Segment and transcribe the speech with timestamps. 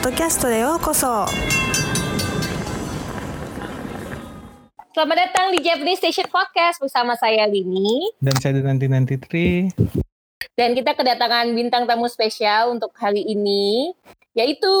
[0.00, 1.26] ドキャストへようこそ
[4.96, 9.68] Selamat datang di Japanese Station Podcast bersama saya Lini Dan saya nanti nanti Tri.
[10.56, 13.92] dan kita kedatangan bintang tamu spesial untuk hari ini
[14.32, 14.72] yaitu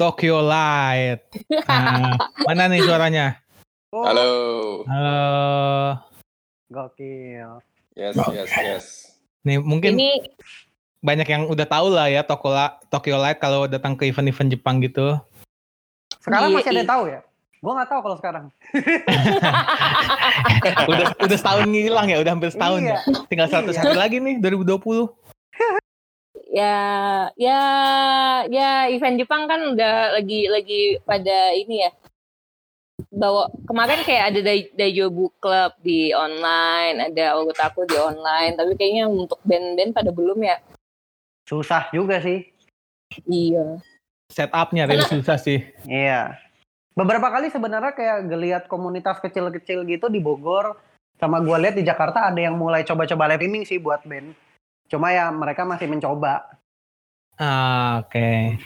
[0.00, 1.28] Tokyo Light.
[1.68, 2.16] Nah,
[2.48, 3.36] mana nih suaranya?
[3.92, 4.82] Halo.
[4.88, 5.20] Halo.
[6.72, 7.60] Gokil.
[7.92, 8.84] Yes, yes, yes.
[9.44, 10.32] Nih mungkin ini
[10.99, 14.79] banyak yang udah tahu lah ya Tokyo, La- Tokyo Light kalau datang ke event-event Jepang
[14.79, 15.17] gitu.
[16.19, 17.19] Sekarang masih ada yang tahu ya?
[17.57, 18.43] Gue nggak tahu kalau sekarang.
[20.91, 22.93] udah udah setahun ngilang ya, udah hampir setahun Iya.
[22.93, 22.97] ya.
[23.25, 23.79] Tinggal 100 Iya.
[23.81, 25.09] hari lagi nih 2020.
[26.47, 27.59] ya ya
[28.49, 31.91] ya event Jepang kan udah lagi lagi pada ini ya
[33.13, 38.73] bawa kemarin kayak ada Dai- Daijo Book Club di online ada Ogotaku di online tapi
[38.73, 40.57] kayaknya untuk band-band pada belum ya
[41.47, 42.43] Susah juga sih.
[43.23, 43.79] iya
[44.27, 45.63] Setupnya dari susah sih.
[45.87, 46.35] Iya.
[46.91, 50.75] Beberapa kali sebenarnya kayak ngeliat komunitas kecil-kecil gitu di Bogor.
[51.17, 54.35] Sama gue lihat di Jakarta ada yang mulai coba-coba live streaming sih buat band.
[54.91, 56.45] Cuma ya mereka masih mencoba.
[57.39, 58.59] Ah, Oke.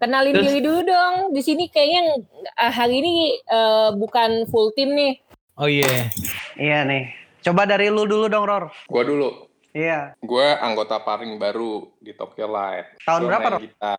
[0.00, 2.24] kenalin Terus- diri dulu dong di sini kayaknya
[2.56, 5.20] eh, hari ini eh, bukan full tim nih
[5.60, 6.08] Oh iya.
[6.56, 7.12] Iya nih.
[7.44, 8.72] Coba dari lu dulu dong, Ror.
[8.88, 9.49] Gua dulu.
[9.70, 10.18] Iya.
[10.18, 12.98] Gua anggota paling baru di Tokyo Light.
[13.02, 13.60] Tahun Gua berapa, Rob?
[13.62, 13.98] gitar.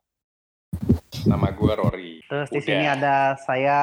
[1.23, 2.19] Nama gua Rory.
[2.25, 2.67] Terus di Udah.
[2.67, 3.79] sini ada saya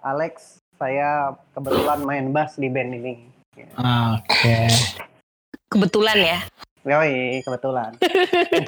[0.00, 0.60] Alex.
[0.76, 3.14] Saya kebetulan main bass di band ini.
[4.12, 4.58] Oke.
[5.68, 6.38] kebetulan ya
[6.82, 7.94] Yoi, kebetulan.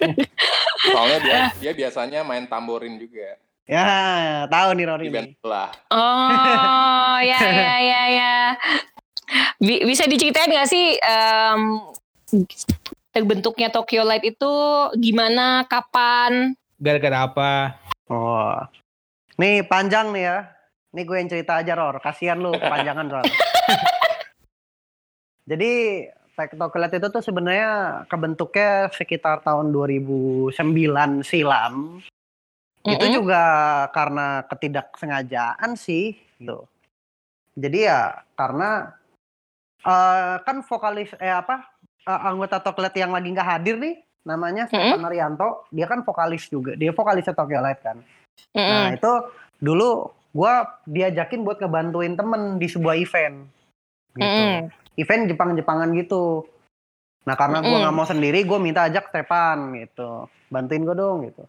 [0.86, 3.84] Soalnya dia, dia biasanya main tamborin juga ya,
[4.46, 5.70] tahu nih Rory di band sebelah.
[5.90, 8.34] Oh ya ya ya ya.
[9.58, 10.94] Bi- bisa diceritain nggak sih
[12.34, 12.42] em,
[13.14, 14.52] terbentuknya Tokyo Light itu
[14.98, 16.58] gimana, kapan?
[16.82, 17.52] Gara-gara apa?
[18.10, 18.58] Oh.
[19.38, 20.38] Nih panjang nih ya.
[20.94, 22.02] Nih gue yang cerita aja Ror.
[22.02, 23.26] Kasihan lu kepanjangan Ror.
[25.50, 25.72] Jadi
[26.34, 30.50] Tektokelet itu tuh sebenarnya kebentuknya sekitar tahun 2009
[31.22, 32.02] silam.
[32.82, 33.14] Itu Mm-mm.
[33.14, 33.42] juga
[33.94, 36.66] karena ketidaksengajaan sih gitu.
[37.54, 38.98] Jadi ya karena
[39.86, 41.73] eh, kan vokalis eh apa
[42.04, 46.72] eh, anggota Toklet yang lagi nggak hadir nih namanya Stefan Arianto, dia kan vokalis juga.
[46.74, 48.00] Dia vokalis Tokyo Light kan.
[48.56, 48.96] Nah Mm-mm.
[48.96, 49.12] itu
[49.60, 53.44] dulu gua diajakin buat ngebantuin temen di sebuah event.
[54.16, 54.24] Gitu.
[54.24, 54.72] Mm-mm.
[54.96, 56.48] Event Jepang-Jepangan gitu.
[57.28, 57.84] Nah karena Mm-mm.
[57.84, 60.24] nggak mau sendiri, gue minta ajak Stefan gitu.
[60.48, 61.44] Bantuin gue dong gitu.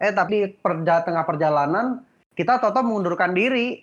[0.00, 2.00] Eh tapi perja tengah perjalanan
[2.32, 3.82] kita toto mengundurkan diri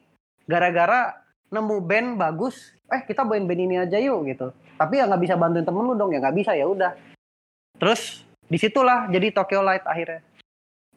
[0.50, 1.14] gara-gara
[1.54, 2.74] nemu band bagus.
[2.90, 4.50] Eh kita main band ini aja yuk gitu.
[4.76, 6.92] Tapi ya nggak bisa bantuin temen lu dong ya nggak bisa ya udah.
[7.80, 10.22] Terus di situlah jadi Tokyo Light akhirnya.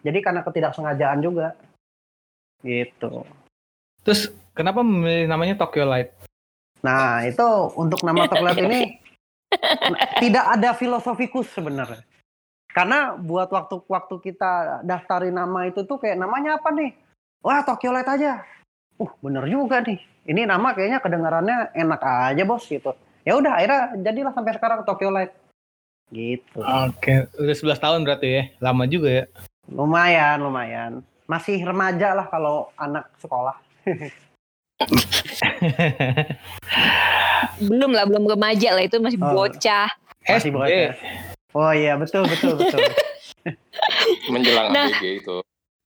[0.02, 1.54] Jadi karena ketidaksengajaan juga.
[2.62, 3.26] Gitu.
[4.02, 6.14] Terus kenapa memilih namanya Tokyo Light?
[6.82, 8.80] Nah, itu untuk nama Tokyo Light ini
[10.22, 12.02] tidak ada filosofikus sebenarnya.
[12.68, 16.94] Karena buat waktu-waktu kita daftarin nama itu tuh kayak namanya apa nih?
[17.42, 18.44] Wah, Tokyo Light aja.
[18.98, 19.98] Uh, bener juga nih.
[20.28, 22.92] Ini nama kayaknya kedengarannya enak aja, Bos gitu.
[23.28, 25.36] Ya udah, akhirnya jadilah sampai sekarang Tokyo Light.
[26.08, 26.64] Gitu.
[26.64, 28.42] Oke, udah 11 tahun berarti ya.
[28.56, 29.24] Lama juga ya.
[29.68, 31.04] Lumayan, lumayan.
[31.28, 33.52] Masih remaja lah kalau anak sekolah.
[37.60, 39.34] Belum lah, belum remaja lah itu masih Oh.
[39.34, 39.90] bocah.
[40.24, 40.54] Masih SD.
[40.56, 40.88] bocah.
[41.52, 42.80] Oh iya, betul, betul, betul.
[44.32, 44.88] Menjelang Nah.
[44.88, 45.36] ABG itu.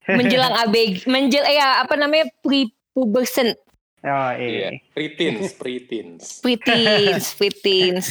[0.07, 3.55] Menjelang ABG, menjel eh ya, apa namanya pre-pubescent,
[4.03, 4.35] Oh Iya.
[4.35, 4.69] iya.
[4.91, 6.43] Preteens, preteens.
[6.43, 8.07] preteens, preteens.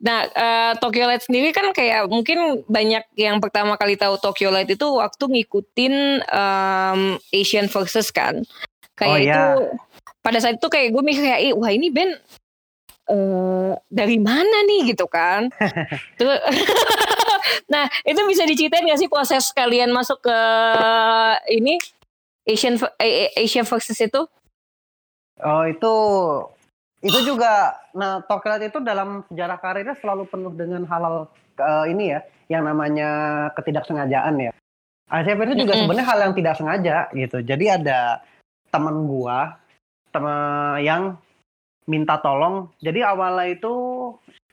[0.00, 4.72] Nah, eh, Tokyo Light sendiri kan kayak mungkin banyak yang pertama kali tahu Tokyo Light
[4.72, 8.40] itu waktu ngikutin em, Asian Versus kan.
[8.96, 9.32] Kayak Oh, iya.
[9.36, 9.44] itu
[10.24, 12.16] pada saat itu kayak gue mikir kayak, "Ih, wah ini band
[13.06, 15.46] eh dari mana nih gitu kan.
[16.18, 16.40] Terus,
[17.72, 20.38] nah itu bisa diceritain gak sih proses kalian masuk ke
[21.52, 21.78] ini
[22.42, 24.24] Asian eh, Asia Versus itu?
[25.44, 25.94] Oh itu
[27.04, 31.28] itu juga nah Tokyo Light itu dalam sejarah karirnya selalu penuh dengan halal
[31.60, 33.08] eh, ini ya yang namanya
[33.58, 34.52] ketidaksengajaan ya.
[35.06, 37.38] ACF itu juga sebenarnya hal yang tidak sengaja gitu.
[37.38, 38.26] Jadi ada
[38.74, 39.54] teman gua
[40.10, 41.02] teman yang
[41.86, 42.74] minta tolong.
[42.82, 43.74] Jadi awalnya itu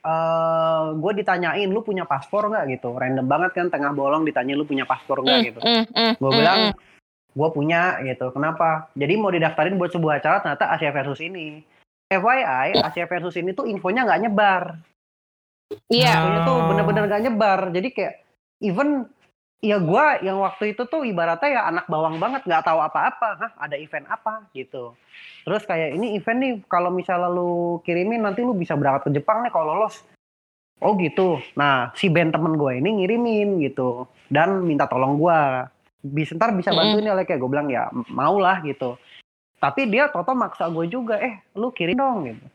[0.04, 2.92] eh gue ditanyain lu punya paspor nggak gitu.
[2.94, 5.60] Random banget kan tengah bolong ditanya lu punya paspor nggak gitu.
[5.64, 6.93] Mm, mm, Gue mm, bilang mm.
[7.34, 8.30] Gue punya gitu.
[8.32, 8.88] Kenapa?
[8.94, 11.66] Jadi mau didaftarin buat sebuah acara ternyata Asia versus ini.
[12.14, 14.64] FYI, Asia versus ini tuh infonya nggak nyebar.
[15.90, 16.14] Iya.
[16.14, 17.60] Infonya tuh bener-bener nggak nyebar.
[17.74, 18.14] Jadi kayak
[18.62, 19.10] even
[19.64, 23.52] ya gua yang waktu itu tuh ibaratnya ya anak bawang banget nggak tahu apa-apa hah
[23.64, 24.92] ada event apa gitu
[25.48, 29.40] terus kayak ini event nih kalau misalnya lu kirimin nanti lu bisa berangkat ke Jepang
[29.40, 30.04] nih kalau lolos
[30.84, 35.72] oh gitu nah si band temen gue ini ngirimin gitu dan minta tolong gua
[36.04, 39.00] bisa ntar bisa bantuin ya kayak gue bilang ya mau lah gitu.
[39.64, 42.46] Tapi dia toto maksa gue juga eh lu kirim dong gitu.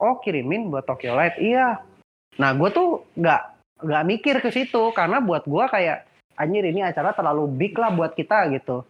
[0.00, 1.36] Oh kirimin buat Tokyo Light?
[1.36, 1.84] Iya.
[2.40, 3.42] Nah gue tuh nggak
[3.84, 6.08] nggak mikir ke situ karena buat gue kayak
[6.40, 8.80] anjir ini acara terlalu big lah buat kita gitu.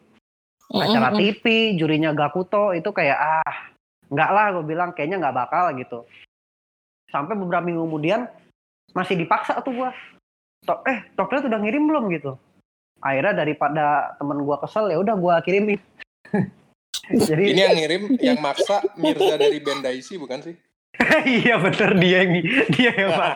[0.73, 3.59] Acara TV jurinya Gakuto itu kayak ah
[4.07, 6.07] nggak lah gue bilang kayaknya nggak bakal gitu.
[7.11, 8.31] Sampai beberapa minggu kemudian
[8.95, 9.91] masih dipaksa tuh gue
[10.87, 12.07] eh Tokyo udah ngirim belum?
[12.15, 12.39] gitu
[13.03, 15.81] akhirnya daripada temen gue kesel ya udah gue kirimin
[17.29, 20.55] jadi Ini yang ngirim, yang maksa Mirza dari band Daisy bukan sih?
[21.41, 22.31] iya bener dia yang
[22.71, 23.35] dia yang pak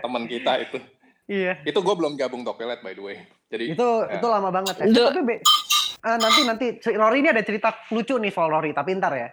[0.00, 0.78] Teman kita itu.
[1.26, 3.16] iya Itu gue belum gabung Tokelet by the way.
[3.46, 4.14] Jadi itu ya.
[4.14, 5.42] itu lama banget ya Itu- tapi be-
[6.00, 9.28] ah, nanti nanti Rory ini ada cerita lucu nih soal Rory tapi ntar ya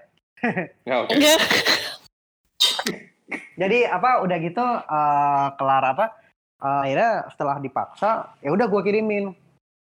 [0.83, 1.13] ya, oke.
[3.53, 6.05] jadi apa udah gitu eh, kelar apa
[6.61, 9.33] eh, akhirnya setelah dipaksa ya udah gue kirimin.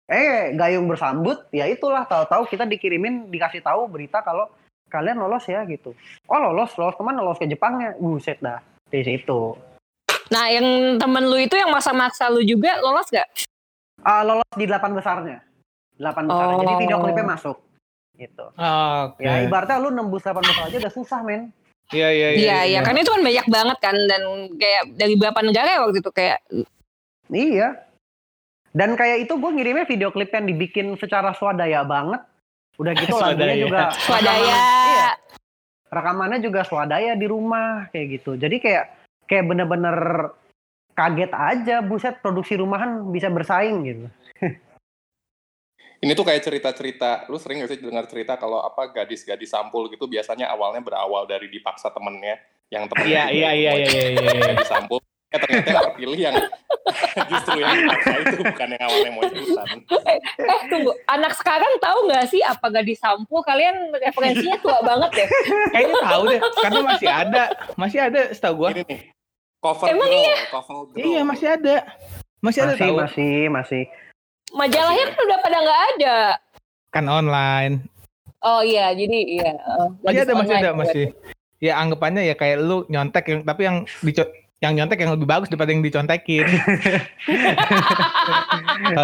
[0.08, 4.48] Eh gayung bersambut ya itulah tahu-tahu kita dikirimin dikasih tahu berita kalau
[4.88, 5.92] kalian lolos ya gitu.
[6.32, 8.00] Oh lolos lolos ke mana lolos ke Jepangnya.
[8.00, 9.60] Buset dah di situ.
[10.28, 13.28] Nah, yang temen lu itu yang maksa-maksa lu juga lolos gak?
[14.04, 15.40] Ah, lolos di delapan besarnya.
[15.96, 16.80] Delapan besar jadi Oh.
[16.80, 17.58] video klipnya masuk
[18.18, 18.46] gitu.
[18.50, 19.22] Oke.
[19.24, 21.54] ya ibaratnya lu nembus delapan besar aja udah susah men
[21.96, 22.80] Iya iya Iya, iya.
[22.84, 23.96] Karena itu kan banyak banget kan.
[23.96, 24.22] Dan
[24.60, 26.40] kayak dari beberapa negara ya waktu itu kayak.
[27.32, 27.70] Iya.
[28.76, 32.22] Dan kayak itu gue ngirimnya video klip yang dibikin secara swadaya banget.
[32.78, 33.64] Udah gitu lagunya Swadaya.
[33.64, 34.58] juga Swadaya.
[34.92, 35.10] Iya.
[35.88, 38.36] Rekamannya juga swadaya di rumah kayak gitu.
[38.36, 38.86] Jadi kayak
[39.24, 39.96] kayak bener-bener
[40.92, 44.06] kaget aja buset produksi rumahan bisa bersaing gitu.
[45.98, 50.06] Ini tuh kayak cerita-cerita, lu sering gak sih dengar cerita kalau apa gadis-gadis sampul gitu
[50.06, 52.38] biasanya awalnya berawal dari dipaksa temennya
[52.70, 54.22] yang temennya Iya juga iya iya mau iya jadi iya.
[54.22, 54.46] iya.
[54.54, 55.00] gadis sampul.
[55.28, 56.36] Eh ternyata yang terpilih yang
[57.34, 59.78] justru yang dipaksa itu bukan yang awalnya mau ikutan.
[60.08, 60.20] Eh,
[60.72, 60.92] tunggu.
[61.10, 63.40] Anak sekarang tahu nggak sih apa gadis sampul?
[63.44, 65.28] Kalian referensinya tua banget deh.
[65.74, 67.44] Kayaknya tahu deh karena masih ada.
[67.74, 68.70] Masih ada setahu gua.
[68.72, 69.02] Ini nih,
[69.60, 70.98] cover Emang girl, cover girl.
[71.02, 71.76] Iya masih ada.
[72.38, 72.96] Masih ada Masih tahu.
[73.02, 73.84] masih masih.
[74.56, 76.18] Majalahnya kan udah pada nggak ada.
[76.94, 77.74] Kan online.
[78.46, 79.52] Oh iya, jadi iya.
[79.58, 81.06] eh, Masih ada masih ada masih.
[81.58, 84.24] Ya anggapannya ya kayak lu nyontek yang tapi yang dico
[84.62, 86.46] yang nyontek yang lebih bagus daripada yang dicontekin.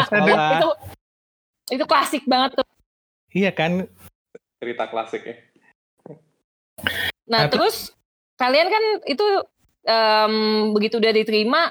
[0.10, 0.62] Sekolah.
[0.62, 0.70] Itu
[1.74, 2.68] itu klasik banget tuh.
[3.34, 3.90] Iya kan?
[4.62, 5.36] Cerita klasik ya.
[7.26, 7.52] Nah, Apa?
[7.58, 7.94] terus
[8.38, 9.26] kalian kan itu
[9.88, 10.34] em,
[10.78, 11.62] begitu udah diterima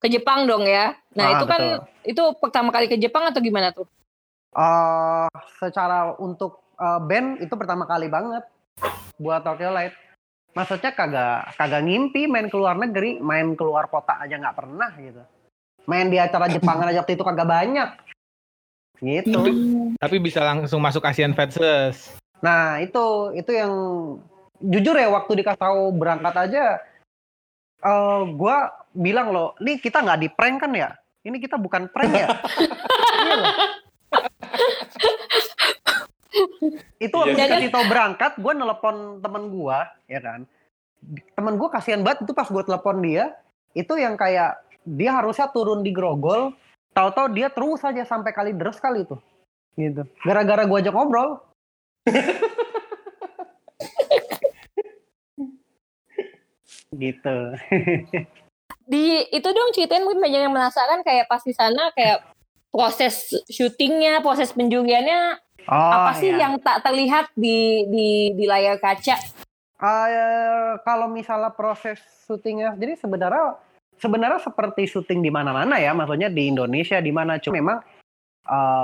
[0.00, 0.99] ke Jepang dong ya.
[1.10, 1.78] Nah, Ah, itu kan betul.
[2.06, 3.86] itu pertama kali ke Jepang atau gimana tuh?
[4.54, 8.46] Eh, secara untuk eh, band itu pertama kali banget
[9.18, 9.94] buat Tokyo Light.
[10.50, 15.22] Maksudnya kagak kagak ngimpi main ke luar negeri, main keluar kota aja nggak pernah gitu.
[15.86, 17.90] Main di acara Jepangan aja waktu itu kagak banyak.
[19.00, 19.40] Gitu.
[19.96, 22.12] Tapi bisa langsung masuk Asian Versus.
[22.44, 23.72] Nah, itu itu yang
[24.60, 26.64] jujur ya waktu dikasih tahu berangkat aja
[27.80, 30.99] eh gua bilang loh, "Nih kita nggak di prank kan ya?
[31.24, 32.28] Ini kita bukan prank ya?"
[37.00, 37.72] Iya itu waktu Iya.
[37.72, 40.44] tahu berangkat, gue nelpon temen gua, ya kan.
[41.32, 43.32] Temen gua kasihan banget itu pas gue telepon dia,
[43.72, 46.52] itu yang kayak dia harusnya turun di grogol,
[46.92, 49.16] tahu-tahu dia terus aja sampai kali deres kali itu.
[49.80, 50.04] Gitu.
[50.28, 51.40] Gara-gara gua ajak ngobrol.
[57.00, 57.36] gitu.
[58.90, 62.26] Di itu dong ceritain mungkin banyak yang penasaran kayak pas di sana kayak
[62.74, 66.48] proses syutingnya, proses penjuriannya Oh, apa sih iya.
[66.48, 69.12] yang tak terlihat di di di layar kaca?
[69.80, 73.60] Eh, kalau misalnya proses syutingnya, jadi sebenarnya
[74.00, 77.78] sebenarnya seperti syuting di mana-mana ya, maksudnya di Indonesia di mana cuma memang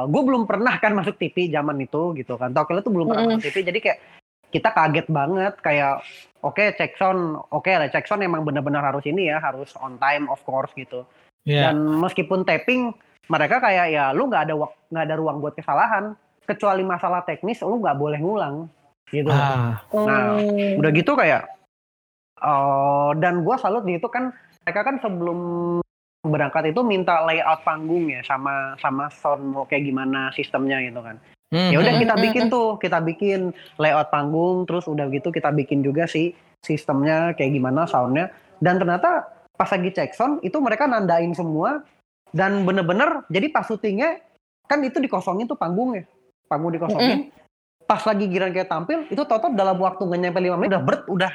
[0.07, 2.53] gue belum pernah kan masuk TV zaman itu gitu kan.
[2.53, 3.41] Tokyo itu belum pernah Mm-mm.
[3.41, 3.99] masuk TV, jadi kayak
[4.57, 6.01] kita kaget banget kayak
[6.41, 10.33] oke check sound, oke lah check sound emang benar-benar harus ini ya, harus on time
[10.33, 11.05] of course gitu.
[11.45, 11.71] Iya.
[11.71, 12.97] Dan meskipun tapping,
[13.29, 14.55] mereka kayak ya lu nggak ada
[14.89, 16.17] nggak ada ruang buat kesalahan,
[16.49, 18.73] kecuali masalah teknis lu nggak boleh ngulang
[19.13, 19.29] gitu.
[19.29, 20.81] Ah, Nah, Hmm.
[20.81, 21.47] udah gitu kayak
[22.37, 24.29] eh dan gua salut di itu kan
[24.65, 25.39] mereka kan sebelum
[26.27, 31.17] berangkat itu minta layout panggung ya sama sama sound mau kayak gimana sistemnya gitu kan
[31.51, 32.03] hmm, ya udah hmm.
[32.03, 33.41] kita Hmm, bikin tuh kita bikin
[33.77, 38.31] layout panggung terus udah gitu kita bikin juga sih sistemnya kayak gimana soundnya.
[38.57, 41.85] Dan ternyata pas lagi cek sound itu mereka nandain semua
[42.33, 44.21] dan bener-bener jadi pas syutingnya
[44.67, 46.05] kan itu dikosongin tuh panggungnya
[46.47, 47.31] panggung dikosongin.
[47.87, 50.97] Pas lagi giran kayak tampil itu total dalam waktu nggak nyampe 5 menit udah ber
[51.07, 51.33] udah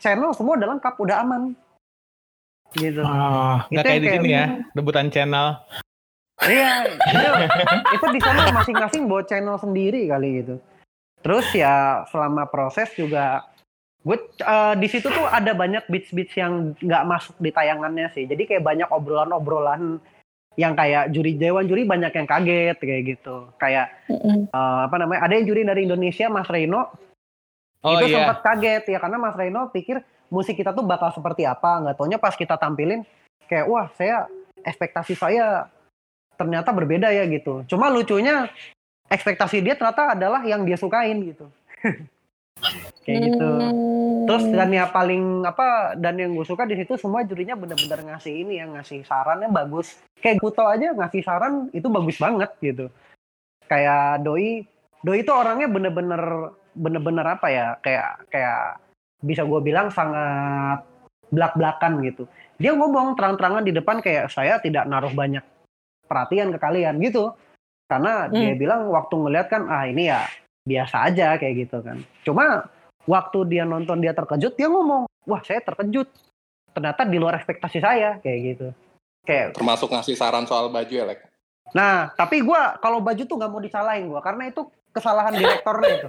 [0.00, 1.42] channel semua udah lengkap udah aman.
[2.70, 3.02] Gitu.
[3.02, 5.58] Oh, nggak Itu kayak di kayak- sini ya, rebutan channel.
[6.40, 7.20] Iya, itu,
[8.00, 10.56] itu di sana masing-masing bawa channel sendiri kali gitu.
[11.20, 13.44] Terus ya selama proses juga
[14.00, 18.24] gue eh, di situ tuh ada banyak beats-beats yang nggak masuk di tayangannya sih.
[18.24, 20.00] Jadi kayak banyak obrolan-obrolan
[20.58, 23.52] yang kayak juri dewan juri banyak yang kaget kayak gitu.
[23.60, 25.28] Kayak eh, apa namanya?
[25.28, 26.88] Ada yang juri dari Indonesia, Mas Reno.
[27.80, 28.24] Oh itu iya.
[28.24, 30.00] sempat kaget ya karena Mas Reno pikir
[30.32, 31.84] musik kita tuh bakal seperti apa.
[31.84, 33.04] Nggak taunya pas kita tampilin
[33.44, 34.24] kayak wah saya
[34.64, 35.68] ekspektasi saya
[36.40, 37.68] ternyata berbeda ya gitu.
[37.68, 38.48] Cuma lucunya
[39.12, 41.52] ekspektasi dia ternyata adalah yang dia sukain gitu.
[43.04, 43.48] kayak gitu.
[43.48, 44.24] Hmm.
[44.28, 48.34] Terus dan yang paling apa dan yang gue suka di situ semua jurinya bener-bener ngasih
[48.46, 49.98] ini yang ngasih sarannya bagus.
[50.20, 52.86] Kayak Kuto aja ngasih saran itu bagus banget gitu.
[53.66, 54.64] Kayak Doi,
[55.02, 58.78] Doi itu orangnya bener-bener bener-bener apa ya kayak kayak
[59.20, 60.86] bisa gue bilang sangat
[61.30, 62.24] belak-belakan gitu.
[62.60, 65.42] Dia ngomong terang-terangan di depan kayak saya tidak naruh banyak
[66.10, 67.30] perhatian ke kalian gitu.
[67.86, 70.26] Karena dia bilang waktu ngeliat kan ah ini ya
[70.66, 72.02] biasa aja kayak gitu kan.
[72.26, 72.66] Cuma
[73.08, 76.06] waktu dia nonton dia terkejut dia ngomong wah saya terkejut
[76.70, 78.66] ternyata di luar ekspektasi saya kayak gitu
[79.24, 81.24] kayak Termasuk ngasih saran soal baju ya, Lek.
[81.74, 86.08] nah tapi gua kalau baju tuh nggak mau disalahin gua karena itu kesalahan direktornya itu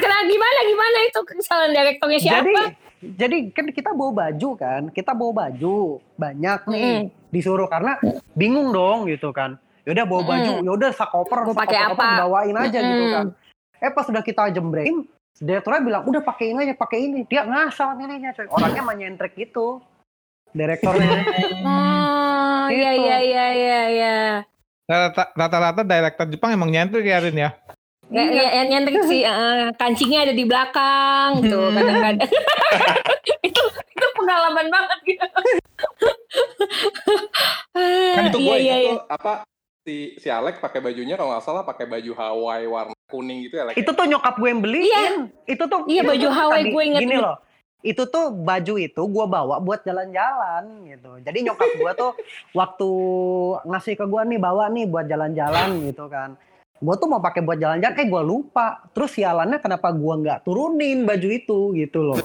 [0.00, 2.48] Kenapa gimana gimana itu kesalahan direkturnya siapa?
[2.48, 2.62] jadi
[3.00, 5.78] jadi kan kita bawa baju kan kita bawa baju
[6.14, 7.28] banyak nih Mm-mm.
[7.28, 7.96] disuruh karena
[8.32, 12.16] bingung dong gitu kan yaudah bawa baju yaudah sakoper Mau pakai sakoper apa?
[12.20, 13.10] bawain aja gitu Mm-mm.
[13.10, 13.26] kan
[13.76, 17.96] eh pas sudah kita jembrein direkturnya bilang udah pakai ini aja pakai ini dia ngasal
[17.96, 19.80] milihnya coy orangnya mah nyentrik gitu
[20.52, 21.24] direktornya
[22.60, 23.02] Oh, iya Gitu.
[23.02, 24.16] iya iya iya iya.
[24.84, 27.50] Rata- Rata-rata director Jepang emang nyentrik ya Rin ya.
[28.10, 32.26] Ya, ya, ya, nyentrik sih, eh, kancingnya ada di belakang tuh kadang-kadang.
[33.48, 35.26] itu itu pengalaman banget gitu.
[38.14, 38.92] Kan itu iya gue iya iya.
[38.92, 39.32] tuh apa
[39.80, 43.64] si si Alek pakai bajunya kalau nggak salah pakai baju Hawaii warna kuning gitu ya,
[43.72, 45.02] itu tuh nyokap gue yang beliin Iya.
[45.48, 47.36] itu tuh Iya, baju itu Hawaii tadi- gue inget gini loh
[47.80, 51.16] itu tuh baju itu gue bawa buat jalan-jalan gitu.
[51.24, 52.12] Jadi nyokap gue tuh
[52.52, 52.90] waktu
[53.64, 56.36] ngasih ke gue nih bawa nih buat jalan-jalan gitu kan
[56.80, 61.04] gue tuh mau pakai buat jalan-jalan eh gue lupa terus sialannya kenapa gue nggak turunin
[61.04, 62.20] baju itu gitu loh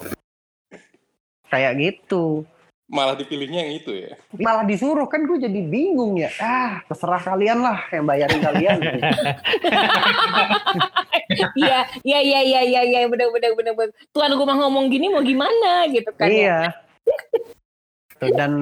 [1.52, 2.48] kayak gitu
[2.86, 4.14] Malah dipilihnya yang itu ya.
[4.38, 9.02] malah disuruh kan gue jadi bingung ya ah terserah kalian lah yang bayarin kalian gitu.
[11.58, 13.94] Iya iya iya iya iya iya benar benar benar benar.
[14.14, 16.30] Tuan rumah ngomong gini mau gimana gitu kan.
[16.30, 16.32] ya.
[16.32, 16.58] Iya.
[18.16, 18.54] Tuh, dan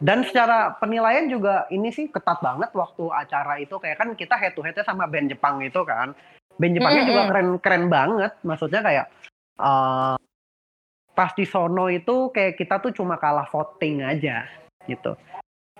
[0.00, 4.56] dan secara penilaian juga ini sih ketat banget waktu acara itu kayak kan kita head
[4.56, 6.16] to headnya sama band Jepang itu kan.
[6.56, 7.30] Band Jepangnya juga Mm-mm.
[7.30, 8.32] keren keren banget.
[8.40, 9.06] Maksudnya kayak
[9.60, 10.16] eh
[11.12, 14.48] pas di sono itu kayak kita tuh cuma kalah voting aja
[14.88, 15.12] gitu.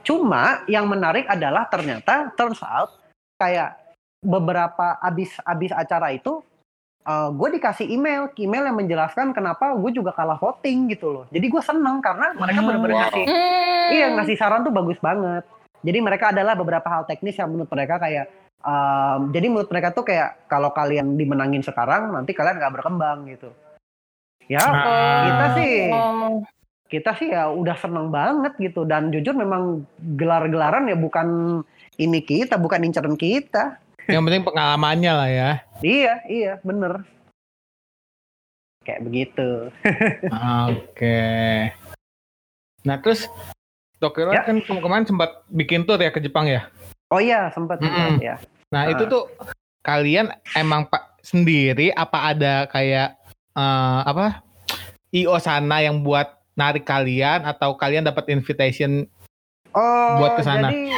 [0.04, 2.92] Cuma yang menarik adalah ternyata turns out
[3.40, 3.80] kayak
[4.18, 6.42] beberapa abis abis acara itu
[7.06, 11.24] gue dikasih email, email yang menjelaskan kenapa gue juga kalah voting gitu loh.
[11.32, 13.02] Jadi gue seneng karena mereka Ah, benar-benar wow.
[13.08, 13.88] ngasih, Hmm.
[13.96, 15.44] iya ngasih saran tuh bagus banget.
[15.80, 18.26] Jadi mereka adalah beberapa hal teknis yang menurut mereka kayak,
[18.60, 23.48] um, jadi menurut mereka tuh kayak kalau kalian dimenangin sekarang nanti kalian nggak berkembang gitu.
[24.44, 25.24] Ya Ah.
[25.24, 26.44] kita sih, Oh.
[26.88, 29.84] kita sih ya udah seneng banget gitu dan jujur memang
[30.16, 31.60] gelar-gelaran ya bukan
[31.96, 33.80] ini kita, bukan inceran kita.
[34.08, 35.50] Yang penting pengalamannya lah ya.
[35.78, 37.04] Iya, iya, bener.
[38.82, 39.48] Kayak begitu.
[40.66, 41.20] Oke.
[42.82, 43.28] Nah terus
[43.98, 44.46] Tokyo Ya.
[44.46, 46.70] kan ke- kemarin sempat bikin tour ya ke Jepang ya.
[47.10, 47.90] Oh iya, sempat Mm-mm.
[47.90, 48.36] sempat ya.
[48.70, 48.90] Nah Ah.
[48.90, 49.28] itu tuh
[49.80, 53.18] kalian emang pak sendiri apa ada kayak
[53.52, 54.40] eh, apa
[55.10, 59.04] IO sana yang buat narik kalian atau kalian dapat invitation?
[59.70, 60.70] Oh, Buat ke sana.
[60.70, 60.88] jadi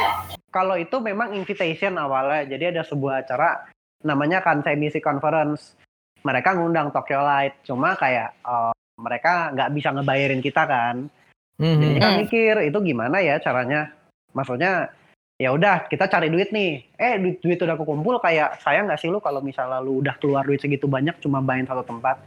[0.51, 2.45] kalau itu memang invitation awalnya.
[2.45, 3.65] Jadi ada sebuah acara
[4.03, 5.79] namanya Kansai Music Conference.
[6.21, 11.09] Mereka ngundang Tokyo Light, cuma kayak eh, mereka nggak bisa ngebayarin kita kan.
[11.57, 11.79] Mhm.
[11.81, 12.19] Jadi kita Hmm.
[12.21, 13.89] mikir itu gimana ya caranya?
[14.37, 14.91] Maksudnya
[15.41, 16.85] ya udah kita cari duit nih.
[16.93, 20.45] Eh duit duit udah kekumpul kayak saya nggak sih lu kalau misalnya lu udah keluar
[20.45, 22.21] duit segitu banyak cuma main satu tempat.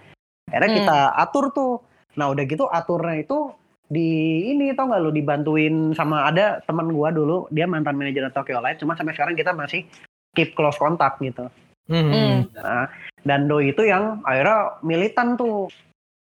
[0.50, 0.78] Akhirnya Hmm.
[0.82, 1.74] kita atur tuh.
[2.18, 3.54] Nah udah gitu aturnya itu
[3.84, 4.08] di
[4.48, 8.80] ini tau nggak lu dibantuin sama ada teman gua dulu dia mantan manajer Tokyo Light
[8.80, 9.84] cuma sampai sekarang kita masih
[10.32, 11.46] keep close contact gitu.
[11.86, 12.10] Mhm.
[12.10, 12.38] Hmm.
[12.56, 12.88] Nah,
[13.22, 15.68] dan Do itu yang akhirnya militan tuh.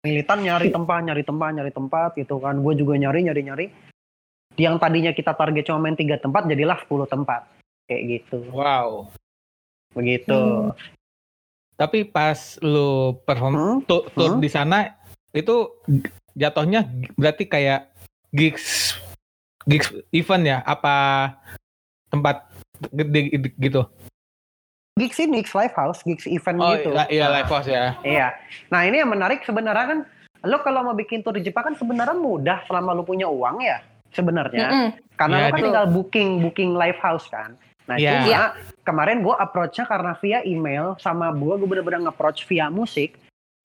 [0.05, 2.61] Militan nyari tempat, nyari tempat, nyari tempat gitu kan.
[2.61, 3.67] Gue juga nyari, nyari, nyari.
[4.55, 7.43] yang tadinya kita target cuma main tiga tempat jadilah 10 tempat
[7.91, 9.11] kayak gitu Wow.
[9.91, 10.71] begitu
[11.75, 13.79] Tapi pas lu perform Hmm?
[13.83, 14.39] tour Hmm?
[14.39, 14.95] di sana
[15.35, 15.75] itu
[16.35, 16.87] jatuhnya
[17.19, 17.91] berarti kayak
[18.35, 18.95] gigs
[19.67, 20.59] gigs event ya?
[20.67, 20.95] Apa
[22.11, 22.47] tempat
[22.93, 23.87] gede gitu?
[24.95, 27.99] gigs ini gigs live house gigs event Oh gitu iya, iya live house ya.
[28.07, 28.31] Iya.
[28.71, 29.99] Nah ini yang menarik sebenarnya kan,
[30.47, 33.83] lo kalau mau bikin tour di Jepang kan sebenarnya mudah selama lo punya uang ya
[34.15, 34.71] sebenarnya.
[34.71, 34.89] Mm-mm.
[35.19, 37.59] Karena Iya, lo kan tinggal booking booking live house kan.
[37.91, 38.23] Nah Iya.
[38.23, 38.43] cuma Iya.
[38.87, 43.19] kemarin gue approach-nya karena via email sama gue gue bener-bener nge-approach via musik.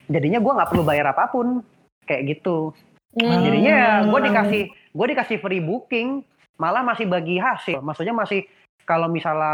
[0.10, 1.62] Jadinya gue nggak perlu bayar apa pun
[2.10, 2.74] kayak gitu.
[3.14, 3.42] Mm.
[3.46, 4.28] Jadinya ya gue Hmm.
[4.34, 6.26] dikasih gue dikasih free booking,
[6.58, 7.78] malah masih bagi hasil.
[7.86, 8.50] Maksudnya masih
[8.90, 9.54] kalau misalnya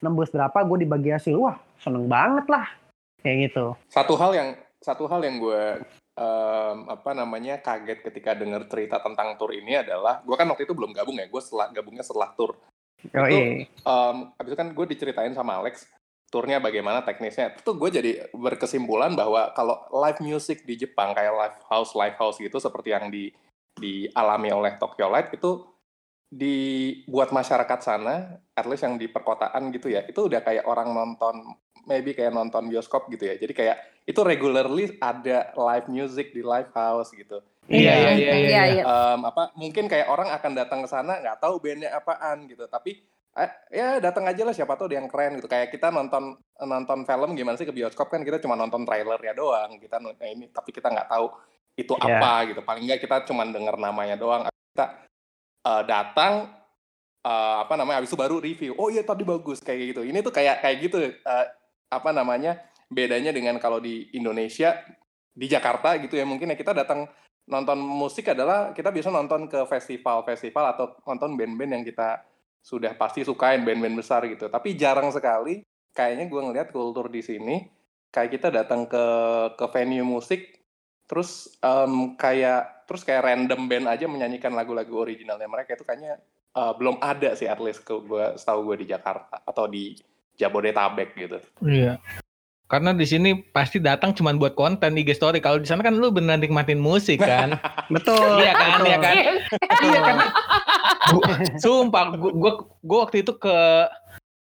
[0.00, 2.64] nembus berapa gue dibagi hasil, wah seneng banget lah
[3.20, 3.76] kayak gitu.
[3.92, 4.48] Satu hal yang
[4.80, 5.84] satu hal yang gue
[6.18, 10.74] em, apa namanya kaget ketika dengar cerita tentang tour ini adalah gue kan waktu itu
[10.74, 12.56] belum gabung ya, gue setelah gabungnya setelah tour.
[13.14, 13.70] Oh, Itu- iya.
[13.70, 15.86] Em, habis itu kan gue diceritain sama Alex
[16.28, 17.56] turnya bagaimana teknisnya.
[17.56, 22.36] Itu gue jadi berkesimpulan bahwa kalau live music di Jepang kayak live house live house
[22.40, 23.32] gitu seperti yang di
[23.78, 25.64] dialami oleh Tokyo Light itu
[26.28, 31.56] dibuat masyarakat sana, at least yang di perkotaan gitu ya, itu udah kayak orang nonton,
[31.88, 33.40] maybe kayak nonton bioskop gitu ya.
[33.40, 37.40] Jadi kayak itu regularly ada live music di live house gitu.
[37.68, 38.64] Iya, iya, iya, Iya, iya.
[38.80, 38.84] iya.
[38.84, 42.96] Em, apa mungkin kayak orang akan datang ke sana nggak tahu bandnya apaan gitu tapi
[43.70, 45.46] ya datang aja lah siapa tahu ada yang keren gitu.
[45.46, 49.78] Kayak kita nonton nonton film gimana sih ke bioskop kan kita cuma nonton trailernya doang.
[49.78, 51.26] Kita nah ini tapi kita nggak tahu
[51.78, 52.18] itu Iya.
[52.18, 52.60] apa gitu.
[52.66, 54.46] Paling nggak kita cuma dengar namanya doang.
[54.48, 54.86] Kita
[55.66, 56.50] eh, datang
[57.22, 58.72] eh, apa namanya habis itu baru review.
[58.74, 60.02] Oh iya tadi bagus kayak gitu.
[60.02, 61.46] Ini tuh kayak kayak gitu eh,
[61.88, 62.58] apa namanya
[62.90, 64.78] bedanya dengan kalau di Indonesia
[65.38, 66.56] di Jakarta gitu ya mungkin ya.
[66.58, 67.06] Kita datang
[67.48, 72.20] nonton musik adalah kita bisa nonton ke festival-festival atau nonton band-band yang kita
[72.60, 74.46] sudah pasti sukain band-band besar gitu.
[74.50, 75.64] Tapi jarang sekali
[75.96, 77.66] kayaknya gue ngeliat kultur di sini
[78.14, 79.04] kayak kita datang ke
[79.58, 80.62] ke venue musik
[81.08, 86.20] terus em, kayak terus kayak random band aja menyanyikan lagu-lagu originalnya mereka itu kayaknya
[86.56, 89.96] eh, belum ada sih at least ke gue setahu gue di Jakarta atau di
[90.38, 91.38] Jabodetabek gitu.
[91.66, 91.98] Iya.
[92.68, 95.40] Karena di sini pasti datang cuma buat konten IG story.
[95.40, 97.56] Kalau di sana kan lu beneran nikmatin musik kan.
[97.94, 98.44] Betul.
[98.44, 99.14] Iya kan, iya kan.
[99.82, 100.16] Iya kan.
[101.08, 101.24] Gua,
[101.56, 103.56] sumpah, gua, gua, gua waktu itu ke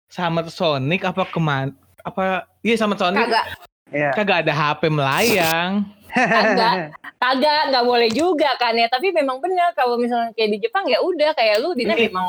[0.09, 3.46] Summer Sonic apa keman apa iya Summer Sonic Kagak,
[3.94, 4.11] Iya.
[4.11, 5.87] kagak ada HP melayang.
[6.11, 6.90] Kagak.
[7.16, 8.87] kagak, nggak boleh juga kan ya.
[8.87, 12.09] Tapi memang benar kalau misalnya kayak di Jepang ya udah kayak lu Dina Iya.
[12.09, 12.27] memang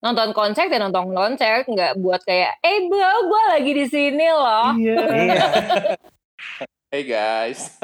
[0.00, 4.72] nonton konser dan nonton konser nggak buat kayak eh bro gue lagi di sini loh
[4.74, 4.96] Iya.
[5.08, 5.36] Iya.
[6.90, 7.78] Hey guys.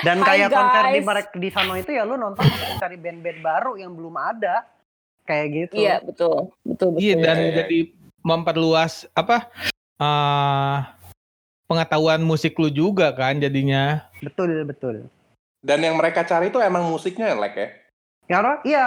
[0.00, 1.00] Dan kayak konser di
[1.38, 2.46] di sana itu ya lu nonton
[2.80, 4.64] cari band-band baru yang belum ada.
[5.24, 5.74] Kayak gitu.
[5.80, 7.56] iya betul betul betul Iya dan Iya, iya.
[7.64, 7.78] jadi
[8.24, 9.48] memperluas apa
[10.00, 10.78] eh
[11.64, 14.04] pengetahuan musik lu juga kan jadinya.
[14.20, 15.08] Betul, betul.
[15.64, 17.68] Dan yang mereka cari itu emang musiknya like ya.
[18.28, 18.84] Ya, iya.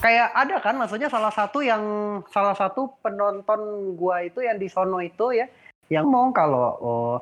[0.00, 1.84] Kayak ada kan maksudnya salah satu yang
[2.32, 5.44] salah satu penonton gua itu yang di sono itu ya
[5.92, 7.16] yang ngomong kalau oh,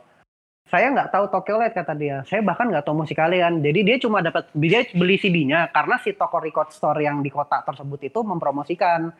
[0.74, 2.26] saya nggak tahu Tokyo Light kata dia.
[2.26, 3.62] Saya bahkan nggak tahu musik kalian.
[3.62, 7.62] Jadi dia cuma dapat dia beli CD-nya karena si toko record store yang di kota
[7.62, 9.14] tersebut itu mempromosikan.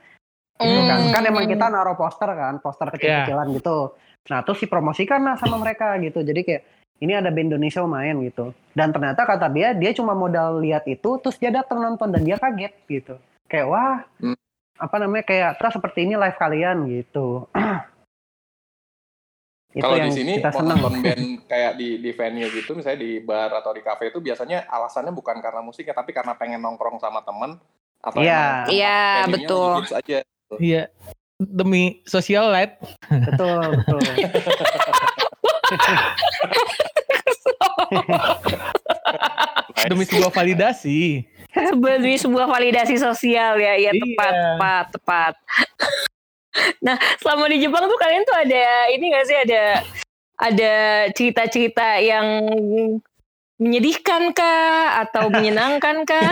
[0.59, 0.99] Gitu kan.
[0.99, 1.15] Hmm.
[1.15, 3.95] Kan emang kita naruh poster kan, poster kecil-kecilan gitu.
[4.35, 6.27] Nah, terus dipromosikan lah sama mereka gitu.
[6.27, 6.63] Jadi kayak
[6.99, 8.51] ini ada band Indonesia main gitu.
[8.75, 12.35] Dan ternyata kata dia dia cuma modal lihat itu terus dia datang nonton dan dia
[12.35, 13.15] kaget gitu.
[13.47, 14.35] Kayak wah, Hmm.
[14.75, 17.47] apa namanya kayak terus seperti ini live kalian gitu.
[19.75, 23.19] itu Kalau di sini kita mau nonton band kayak di di venue gitu, misalnya di
[23.19, 27.27] bar atau di kafe itu biasanya alasannya bukan karena musiknya, tapi karena pengen nongkrong sama
[27.27, 27.59] temen
[27.99, 28.71] atau Iya.
[28.71, 29.83] Iya, betul.
[29.83, 30.23] aja.
[30.63, 30.83] Iya.
[31.43, 32.79] Demi sosial light.
[33.11, 34.01] betul, betul.
[39.91, 41.27] Demi sebuah validasi.
[41.55, 44.03] sebagai sebuah validasi sosial ya ya Iya.
[44.03, 45.35] tepat tepat tepat
[46.81, 49.63] nah selama di Jepang tuh kalian tuh ada ini gak sih ada
[50.35, 50.73] ada
[51.11, 52.27] cerita-cerita yang
[53.55, 56.27] menyedihkan kah atau menyenangkan kah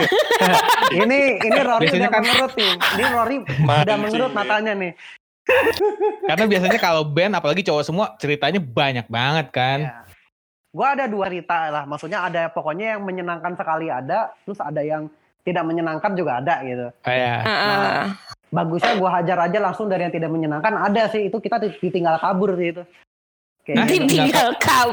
[0.91, 2.73] ini ini Rory Biasanya udah kan- mengerut nih.
[2.75, 4.91] Ini Rory udah Mancing mengerut matanya nih.
[6.23, 9.79] Karena biasanya kalau band apalagi cowok semua ceritanya banyak banget kan.
[9.87, 9.95] Iya.
[10.73, 11.83] Gua ada dua cerita lah.
[11.87, 15.07] Maksudnya ada pokoknya yang menyenangkan sekali ada, terus ada yang
[15.43, 16.87] tidak menyenangkan juga ada gitu.
[17.03, 18.03] Kayak Ah, ah.
[18.53, 22.53] Bagusnya gua hajar aja langsung dari yang tidak menyenangkan ada sih itu kita ditinggal kabur
[22.53, 22.83] sih itu.
[23.63, 24.05] Kayak Nah, gitu.
[24.05, 24.89] tinggal kau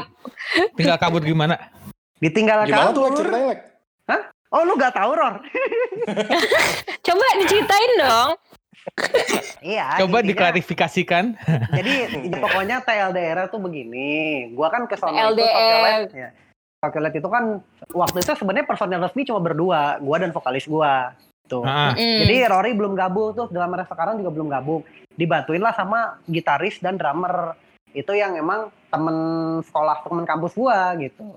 [0.73, 1.55] tinggal kabur gimana?
[2.17, 3.09] ditinggal Gimana tuh kabur.
[3.11, 3.63] like, ceritanya like?
[4.51, 5.39] Oh lu gak tahu Ror?
[7.07, 8.29] Coba diceritain dong.
[9.63, 9.95] iya.
[9.95, 11.39] Coba intinya- diklarifikasikan.
[11.79, 14.51] Jadi ya pokoknya TLDR tuh begini.
[14.51, 15.47] Gua kan ke sono itu TLDR.
[15.47, 16.11] Tokyolet.
[16.11, 16.29] Ya.
[16.81, 17.43] Tokyolet itu kan
[17.93, 21.15] waktu itu sebenarnya personel resmi cuma berdua, gua dan vokalis gua.
[21.45, 21.63] Tuh.
[21.63, 22.17] Ah, Mm.
[22.23, 24.81] Jadi Rory belum gabung tuh dalam era sekarang juga belum gabung.
[25.11, 27.57] Dibantuin lah sama gitaris dan drummer.
[27.91, 29.17] Itu yang emang temen
[29.61, 31.35] sekolah, temen kampus gua gitu.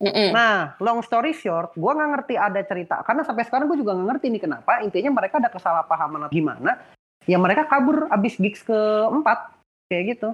[0.00, 0.32] Mm-mm.
[0.32, 3.02] Nah, long story short, gua nggak ngerti ada cerita.
[3.02, 4.80] Karena sampai sekarang gue juga nggak ngerti nih kenapa.
[4.80, 6.80] Intinya mereka ada kesalahpahaman atau gimana.
[7.28, 9.50] Ya mereka kabur abis gigs keempat.
[9.86, 10.30] Kayak gitu.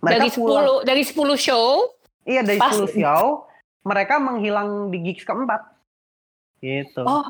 [0.00, 1.88] dari pulang- 10 dari 10 show
[2.24, 2.60] Iya dari.
[2.60, 3.48] 10 show.
[3.82, 5.60] Mereka menghilang di gigs keempat.
[6.60, 7.00] Gitu.
[7.02, 7.24] Oh,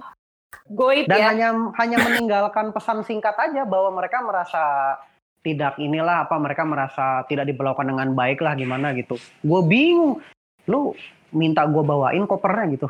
[0.68, 1.26] goib Dan ya.
[1.30, 4.96] hanya hanya meninggalkan pesan singkat aja bahwa mereka merasa
[5.44, 9.20] tidak inilah apa mereka merasa tidak diperlakukan dengan baik lah gimana gitu.
[9.44, 10.24] Gue bingung.
[10.64, 10.96] Lu
[11.34, 12.86] minta gue bawain kopernya gitu.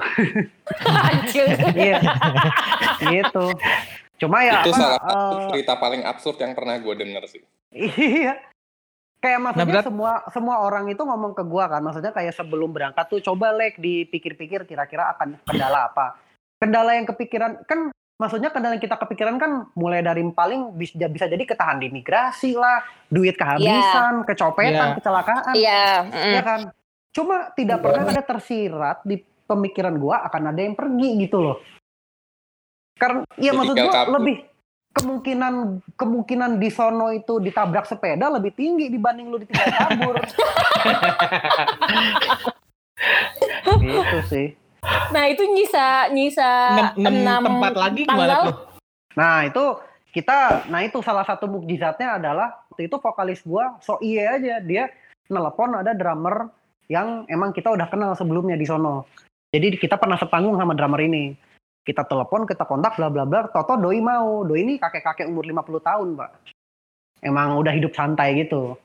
[0.86, 1.46] Anjir.
[1.74, 1.98] Iya.
[3.02, 3.44] gitu.
[4.22, 7.42] Cuma ya itu apa, salah satu eh, cerita paling absurd yang pernah gue denger sih.
[7.74, 8.38] Iya.
[9.18, 13.08] Kayak maksudnya berat- semua semua orang itu ngomong ke gua kan, maksudnya kayak sebelum berangkat
[13.08, 16.12] tuh coba lek dipikir-pikir kira-kira akan kendala apa.
[16.64, 21.28] Kendala yang kepikiran kan maksudnya kendala yang kita kepikiran kan mulai dari paling bisa bisa
[21.28, 22.80] jadi ketahan di migrasi lah,
[23.12, 24.96] duit kehabisan, kecopetan, Iya.
[24.96, 25.84] kecelakaan, Iya.
[26.08, 26.60] ya kan.
[27.12, 31.60] Cuma tidak pernah ada tersirat di pemikiran gua akan ada yang pergi gitu loh.
[32.96, 34.14] Karena ya maksud Ditinggal gua kabur.
[34.16, 34.36] lebih
[34.94, 35.54] kemungkinan
[35.98, 40.14] kemungkinan di sono itu ditabrak sepeda lebih tinggi dibanding lu ditinggal kabur.
[43.82, 44.46] gitu sih.
[45.12, 46.50] Nah, itu nyisa nyisa
[46.98, 48.56] enam, tempat lagi gimana tuh?
[49.14, 49.64] Nah, itu
[50.14, 54.86] kita nah itu salah satu mukjizatnya adalah waktu itu vokalis gua so iya aja dia
[55.26, 56.54] nelpon ada drummer
[56.86, 59.08] yang emang kita udah kenal sebelumnya di sono.
[59.54, 61.32] Jadi kita pernah sepanggung sama drummer ini.
[61.84, 63.46] Kita telepon, kita kontak bla bla bla.
[63.52, 64.42] Toto doi mau.
[64.42, 66.30] Doi ini kakek-kakek umur 50 tahun, Pak.
[67.22, 68.76] Emang udah hidup santai gitu.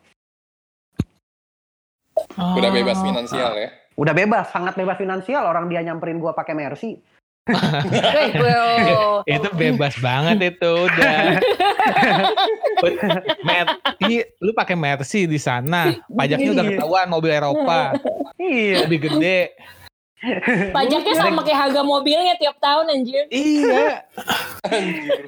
[2.36, 3.70] Udah bebas finansial ya.
[4.00, 5.44] Udah bebas, sangat bebas finansial.
[5.44, 6.96] Orang dia nyamperin gua pakai Mercy.
[9.28, 11.42] Itu bebas banget itu udah.
[13.48, 13.66] Mer
[14.06, 16.72] Ih, lu pakai Mercy di sana, pajaknya udah Iya.
[16.78, 17.98] ketahuan mobil Eropa,
[18.38, 18.86] Iya.
[18.86, 19.58] lebih gede.
[20.70, 23.26] Pajaknya sama kayak harga mobilnya tiap tahun anjir.
[23.34, 24.06] Iya.
[24.70, 25.20] Anjir.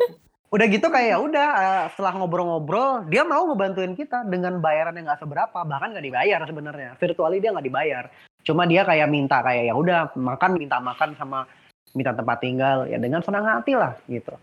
[0.51, 5.07] udah gitu kayak ya udah eh, setelah ngobrol-ngobrol dia mau ngebantuin kita dengan bayaran yang
[5.07, 9.69] nggak seberapa bahkan nggak dibayar sebenarnya virtually dia nggak dibayar cuma dia kayak minta kayak
[9.69, 11.45] ya udah makan minta makan sama
[11.93, 14.33] minta tempat tinggal ya dengan senang hati lah gitu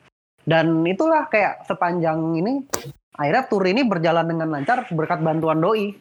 [0.48, 2.64] dan itulah kayak sepanjang ini
[3.18, 5.92] akhirnya tour ini berjalan dengan lancar berkat bantuan doi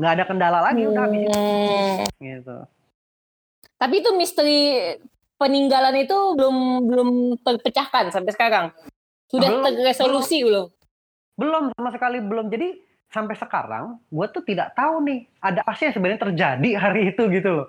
[0.00, 1.36] nggak ada kendala lagi udah habis itu.
[1.36, 2.06] Hmm.
[2.20, 2.56] gitu
[3.80, 4.60] Tapi itu misteri
[5.40, 7.08] peninggalan itu belum belum
[7.40, 8.66] terpecahkan sampai sekarang.
[9.32, 10.68] Sudah Belum, terresolusi belum?
[11.40, 12.76] belum sama sekali belum jadi
[13.10, 17.22] sampai sekarang gue tuh tidak tahu nih ada apa sih yang sebenarnya terjadi hari itu
[17.30, 17.68] gitu loh.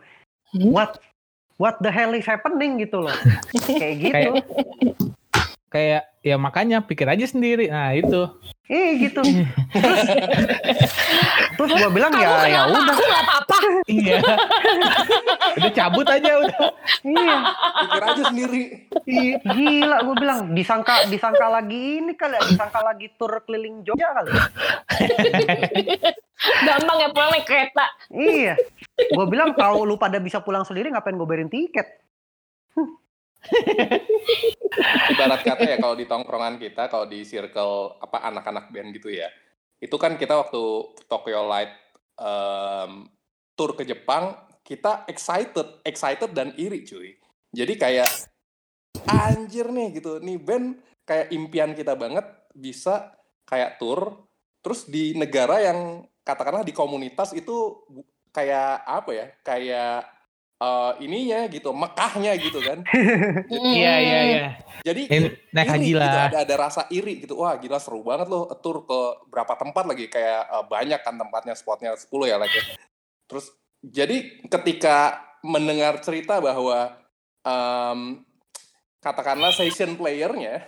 [0.51, 0.69] Hmm?
[0.69, 0.99] what
[1.55, 3.17] what the hell is happening gitu loh.
[3.81, 4.13] Kayak gitu.
[4.13, 4.33] Kayak
[6.21, 7.71] ya makanya pikir aja sendiri.
[7.71, 8.27] Nah, itu.
[8.71, 9.19] eh gitu
[9.75, 9.99] terus
[11.59, 13.55] terus gue bilang Kamu ya ya udah Aku nggak apa-apa.
[13.83, 14.15] Iya.
[15.59, 16.71] udah cabut aja udah.
[17.03, 17.35] iya
[17.83, 18.63] Pikir aja sendiri.
[19.03, 19.35] Iya.
[19.43, 24.31] gila gue bilang disangka disangka lagi ini kali ya disangka lagi tur keliling Jogja kali
[24.31, 24.43] ya.
[26.71, 27.85] Gampang ya pulang naik kereta.
[28.07, 28.55] iya
[28.95, 31.91] gue bilang kalau lu pada bisa pulang sendiri ngapain gue bayarin tiket
[35.11, 39.27] Ibarat kata ya kalau di tongkrongan kita, kalau di circle apa anak-anak band gitu ya.
[39.81, 40.61] Itu kan kita waktu
[41.09, 41.73] Tokyo Light
[42.21, 43.09] em,
[43.57, 47.17] tour ke Jepang, kita excited, excited dan iri cuy.
[47.51, 48.11] Jadi kayak
[49.09, 50.21] anjir nih gitu.
[50.21, 52.23] Nih band kayak impian kita banget
[52.53, 53.11] bisa
[53.49, 54.29] kayak tour
[54.61, 57.83] terus di negara yang katakanlah di komunitas itu
[58.29, 59.25] kayak apa ya?
[59.41, 60.20] Kayak
[60.61, 62.85] eh, ininya gitu, Mekahnya gitu kan.
[63.49, 64.47] Iya, iya, iya.
[64.81, 65.21] Jadi Eh,
[65.53, 66.29] Naik haji gitu, lah.
[66.29, 67.41] ada, ada rasa iri gitu.
[67.41, 71.53] Wah gila seru banget loh tour ke berapa tempat lagi kayak eh, banyak kan tempatnya
[71.57, 72.57] spotnya 10 ya lagi.
[73.29, 73.49] Terus
[73.81, 76.93] jadi ketika mendengar cerita bahwa
[77.41, 78.21] em,
[79.01, 80.61] katakanlah session playernya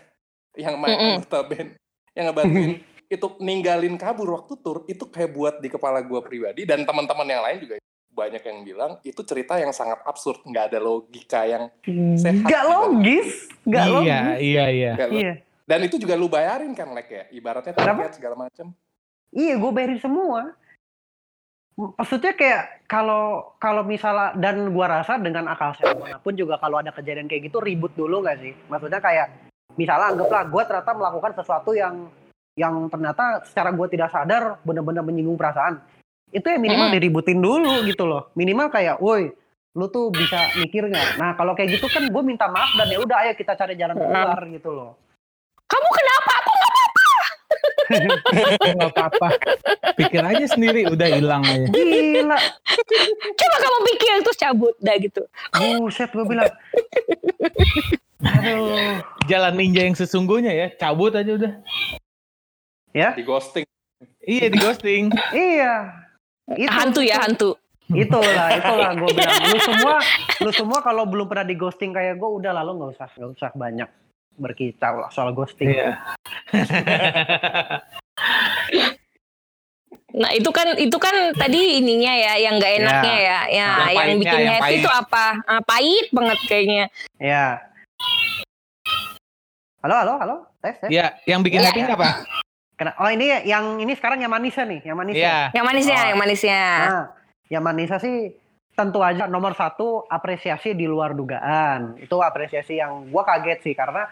[0.57, 1.77] yang main anggota band
[2.17, 6.81] yang ngebantuin itu ninggalin kabur waktu tour itu kayak buat di kepala gua pribadi dan
[6.81, 7.75] teman-teman yang lain juga
[8.13, 11.67] banyak yang bilang itu cerita yang sangat absurd nggak ada logika yang
[12.13, 12.71] Sehat Gak juga.
[12.71, 13.27] logis
[13.63, 14.91] Gak Iya, logis iya, iya.
[14.93, 17.23] nggak lo- iya dan itu juga lu bayarin kan Lek ya?
[17.29, 18.75] Ibaratnya tiket segala macam.
[19.31, 20.53] iya gue bayarin semua
[21.73, 26.77] Maksudnya kayak kalau kalau misalnya dan gua rasa dengan akal sehat mana pun juga kalau
[26.77, 28.53] ada kejadian kayak gitu ribut dulu nggak sih?
[28.69, 29.33] Maksudnya kayak
[29.73, 32.13] misalnya anggaplah gua ternyata melakukan sesuatu yang
[32.53, 35.81] yang ternyata secara gua tidak sadar benar-benar menyinggung perasaan.
[36.33, 36.95] Itu ya minimal Mm.
[36.97, 38.33] diributin dulu gitu loh.
[38.33, 39.29] Minimal kayak, woi
[39.71, 41.17] lu tuh bisa mikir nggak?
[41.17, 43.93] Nah kalau kayak gitu kan gue minta maaf dan ya udah ayo kita cari jalan
[43.95, 44.91] keluar gitu loh.
[45.65, 46.33] Kamu kenapa?
[46.35, 46.71] Aku nggak
[48.77, 49.27] nggak apa-apa.
[49.93, 51.67] Pikir aja sendiri, udah hilang aja.
[51.69, 52.37] Gila,
[53.33, 55.21] coba kamu pikir terus cabut dah gitu.
[55.77, 56.49] buset gue bilang.
[58.23, 61.53] Aduh, Jalan ninja yang sesungguhnya ya, cabut aja udah.
[62.91, 63.65] ya Di ghosting.
[64.21, 65.09] Iya di ghosting.
[65.33, 66.02] iya.
[66.49, 67.49] Itu, hantu ya hantu.
[67.85, 69.93] itulah itulah gue bilang lu semua
[70.39, 73.49] lu semua kalau belum pernah di ghosting kayak gue udah lalu nggak usah nggak usah
[73.53, 73.89] banyak
[74.33, 75.89] berkicau lah soal ghosting Iya.
[80.13, 83.73] Nah itu kan itu kan tadi ininya ya yang nggak enaknya ya, ya Yang yang,
[83.89, 84.77] pahitnya, bikin yang happy pahit.
[84.77, 85.25] itu apa?
[85.43, 86.83] Ah, pahit banget kayaknya.
[87.17, 87.45] ya
[89.81, 91.67] halo halo halo tes tes Iya, yang bikin Iya.
[91.67, 92.09] happy apa?
[92.73, 95.39] Kena- oh ini yang ini sekarang yang manisnya nih yang manisnya Iya.
[95.53, 96.07] Yang manisnya, Oh.
[96.09, 96.61] yang manisnya.
[96.81, 97.05] nah
[97.47, 98.15] yang manisnya sih
[98.73, 104.09] tentu aja nomor satu apresiasi di luar dugaan itu apresiasi yang gua kaget sih karena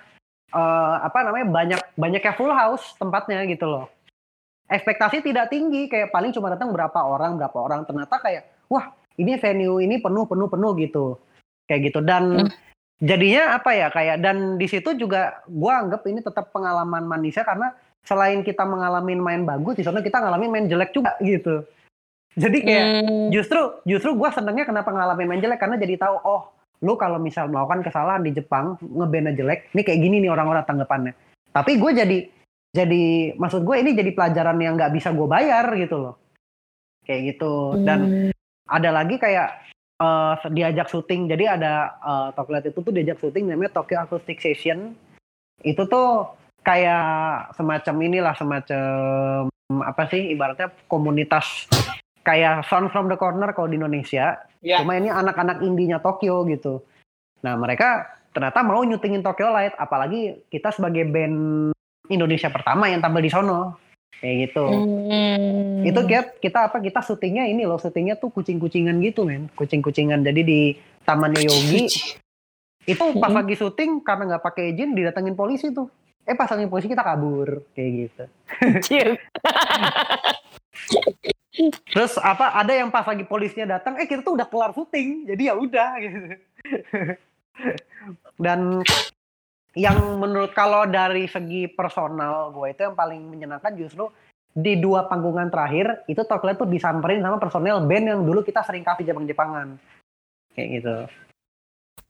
[0.48, 3.90] eh, apa namanya banyak banyaknya full house tempatnya gitu loh
[4.68, 9.36] ekspektasi tidak tinggi kayak paling cuma datang berapa orang berapa orang ternyata kayak wah ini
[9.36, 11.18] venue ini penuh penuh penuh gitu
[11.66, 12.50] kayak gitu dan Hmm.
[13.02, 17.74] jadinya apa ya kayak dan di situ juga gua anggap ini tetap pengalaman manisnya karena
[18.02, 21.66] selain kita mengalami main bagus di sana kita ngalamin main jelek juga gitu.
[22.32, 23.28] Jadi kayak Hmm.
[23.30, 25.60] justru justru gue senengnya kenapa ngalamin main jelek?
[25.60, 26.42] Karena jadi tahu oh
[26.82, 31.14] lu kalau misal melakukan kesalahan di Jepang ngeband jelek ini kayak gini nih orang-orang tanggapannya.
[31.52, 32.18] Tapi gue jadi
[32.72, 36.16] jadi maksud gue ini jadi pelajaran yang nggak bisa gue bayar gitu loh.
[37.04, 37.78] Kayak gitu.
[37.84, 38.32] Dan Hmm.
[38.72, 39.50] ada lagi kayak
[40.02, 41.30] eh, diajak syuting.
[41.30, 44.98] Jadi ada eh, Tokyo itu tuh diajak syuting namanya Tokyo Acoustic Session.
[45.62, 49.50] Itu tuh kayak semacam inilah semacam
[49.82, 51.66] apa sih ibaratnya komunitas
[52.22, 54.38] kayak Sound from the Corner kalau di Indonesia.
[54.62, 54.86] Iya.
[54.86, 56.86] cuma ini anak-anak indinya Tokyo gitu.
[57.42, 61.74] Nah mereka ternyata mau nyutingin Tokyo Light apalagi kita sebagai band
[62.14, 63.82] Indonesia pertama yang tampil di sono.
[64.22, 64.66] Kayak gitu.
[64.70, 65.82] Hmm.
[65.82, 69.50] itu kita kita apa kita syutingnya ini loh syutingnya tuh kucing-kucingan gitu men.
[69.58, 70.22] Kucing-kucingan.
[70.22, 70.60] Jadi di
[71.10, 71.90] tamannya Yogi
[72.92, 73.40] itu pas Mm-mm.
[73.42, 75.90] lagi syuting karena nggak pakai izin didatengin polisi tuh
[76.32, 78.24] eh pas lagi polisi kita kabur kayak gitu.
[81.92, 85.52] Terus apa ada yang pas lagi polisinya datang eh kita tuh udah kelar syuting jadi
[85.52, 86.18] ya udah gitu.
[88.40, 88.80] Dan
[89.76, 94.08] yang menurut kalau dari segi personal gue itu yang paling menyenangkan justru
[94.52, 98.84] di dua panggungan terakhir itu Tokyo tuh disamperin sama personel band yang dulu kita sering
[98.84, 99.80] kasih Jepang-Jepangan
[100.52, 100.96] kayak gitu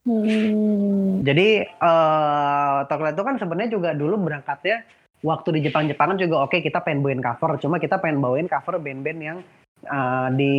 [0.01, 1.21] Hmm.
[1.21, 4.81] Jadi eh Tokyo itu kan sebenarnya juga dulu berangkatnya
[5.21, 9.19] waktu di Jepang-Jepangan juga oke kita pengen bawain cover, cuma kita pengen bawain cover band-band
[9.21, 9.37] yang
[9.85, 10.53] eh, di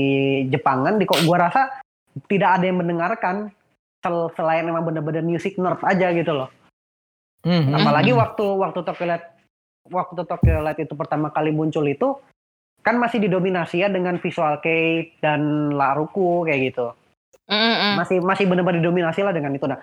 [0.46, 1.82] Jepangan di kok gua rasa
[2.30, 3.50] tidak ada yang mendengarkan
[3.98, 6.50] sel- selain memang bener-bener music nerd aja gitu loh.
[7.42, 8.22] Hmm, hmm, Apalagi hmm.
[8.22, 9.26] waktu waktu Tokyo Light
[9.90, 12.14] waktu Tokyo Light itu pertama kali muncul itu
[12.86, 16.94] kan masih didominasi ya dengan visual kei dan Laruku kayak gitu
[17.50, 17.98] Mm-mm.
[17.98, 19.82] masih masih benar-benar didominasi lah dengan itu nah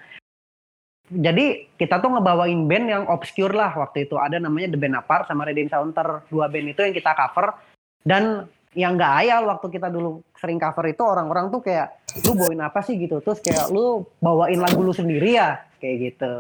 [1.09, 4.13] jadi kita tuh ngebawain band yang obscure lah waktu itu.
[4.13, 7.57] Ada namanya The Band Apart sama Red Counter dua band itu yang kita cover.
[8.05, 8.45] Dan
[8.77, 12.85] yang nggak ayal waktu kita dulu sering cover itu orang-orang tuh kayak lu bawain apa
[12.85, 12.93] sih?
[13.01, 13.17] gitu.
[13.25, 15.65] Terus kayak lu bawain lagu lu sendiri ya?
[15.81, 16.33] Kayak gitu.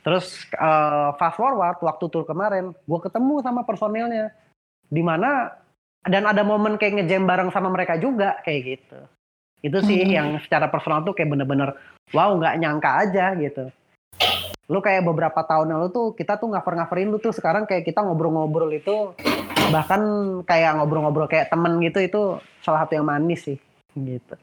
[0.00, 4.32] Terus eh, fast forward waktu tour kemarin gue ketemu sama personilnya.
[4.88, 5.52] Di mana
[6.08, 9.00] dan ada momen kayak ngejam bareng sama mereka juga kayak gitu
[9.62, 10.10] itu sih Hmm.
[10.12, 11.72] yang secara personal tuh kayak bener-bener
[12.10, 13.70] wow nggak nyangka aja gitu
[14.66, 18.70] lu kayak beberapa tahun lalu tuh kita tuh ngaver-ngaverin lu tuh sekarang kayak kita ngobrol-ngobrol
[18.70, 19.14] itu
[19.70, 20.00] bahkan
[20.42, 22.20] kayak ngobrol-ngobrol kayak temen gitu itu
[22.60, 23.58] salah satu yang manis sih
[23.94, 24.34] gitu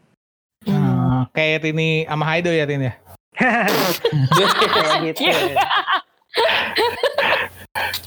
[0.67, 2.93] Ah, kayak Tini sama Haido ya Tin ya?
[4.75, 5.23] kayak gitu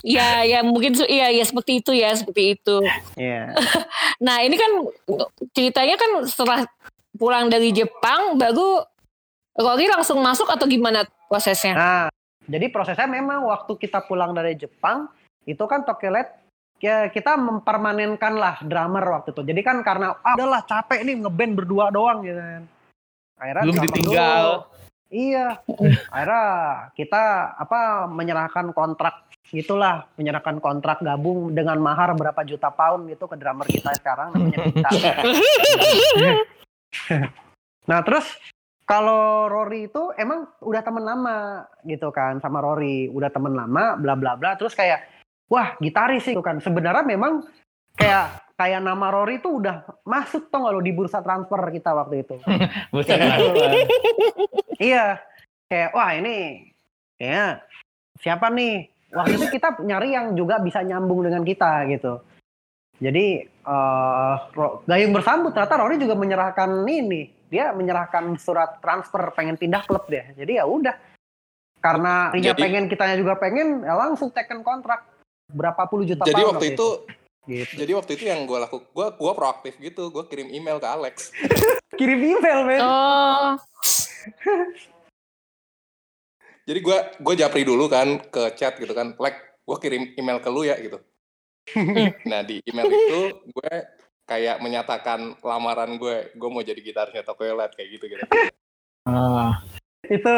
[0.03, 2.77] Ya, ya mungkin iya ya seperti itu ya, seperti itu.
[3.17, 3.55] Iya.
[4.23, 4.71] Nah, ini kan
[5.51, 6.63] ceritanya kan setelah
[7.23, 8.83] pulang dari Jepang baru
[9.55, 11.79] Rory langsung masuk atau gimana prosesnya?
[11.79, 12.07] Nah,
[12.51, 15.07] jadi prosesnya memang waktu kita pulang dari Jepang
[15.47, 16.35] itu kan Tokyo Light
[16.83, 19.43] ya kita mempermanenkan lah drummer waktu itu.
[19.47, 22.65] Jadi kan karena ah, udahlah capek nih ngeband berdua doang gitu kan.
[23.39, 24.43] Akhirnya Belum ditinggal.
[24.43, 24.57] dulu.
[25.13, 25.47] Iya.
[26.17, 26.45] Akhirnya
[26.99, 27.23] kita
[27.55, 33.69] apa menyerahkan kontrak gitulah menyerahkan kontrak gabung dengan mahar berapa juta pound gitu ke drummer
[33.69, 34.91] kita sekarang namanya Bita.
[37.91, 38.27] nah terus
[38.83, 43.09] kalau Rory itu emang udah temen lama gitu kan sama Rory.
[43.09, 44.59] Udah temen lama bla bla bla.
[44.59, 45.07] Terus kayak
[45.47, 46.59] wah gitaris sih gitu kan.
[46.61, 47.47] Sebenarnya memang
[47.97, 52.37] kayak kayak nama Rory itu udah masuk tuh lo di bursa transfer kita waktu itu.
[52.93, 53.17] Buset.
[54.77, 55.23] iya.
[55.71, 56.69] Kayak wah ini
[57.17, 57.65] kayak
[58.21, 58.93] siapa nih?
[59.13, 62.32] Waktu itu kita nyari yang juga bisa nyambung dengan kita gitu
[63.03, 67.35] jadi eh Ro- gayung bersambut ternyata Rory juga menyerahkan ini.
[67.51, 70.23] Dia menyerahkan surat transfer pengen pindah klub deh.
[70.39, 70.95] Jadi ya udah.
[71.83, 75.03] Karena dia Jadi- pengen kitanya juga pengen ya langsung taken kontrak.
[75.51, 76.89] Berapa puluh juta Jadi waktu itu
[77.51, 77.75] gitu.
[77.75, 80.09] jadi waktu itu yang gue laku gue gue proaktif gitu.
[80.15, 81.35] Gue kirim email ke Alex.
[81.99, 82.81] Kirim email men.
[82.81, 83.53] Oh,
[86.65, 89.13] jadi gue gue japri dulu kan ke chat gitu kan.
[89.21, 91.03] Like gue kirim email ke lu ya gitu
[92.31, 93.75] nah di email itu gue
[94.23, 98.25] kayak menyatakan lamaran gue gue mau jadi gitarisnya Tokyo Light kayak gitu gitu
[99.03, 99.59] Ah.
[100.07, 100.37] itu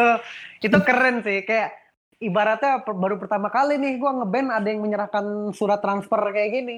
[0.61, 1.77] itu keren sih kayak
[2.17, 6.77] ibaratnya baru pertama kali nih gua ngeband ada yang menyerahkan surat transfer kayak gini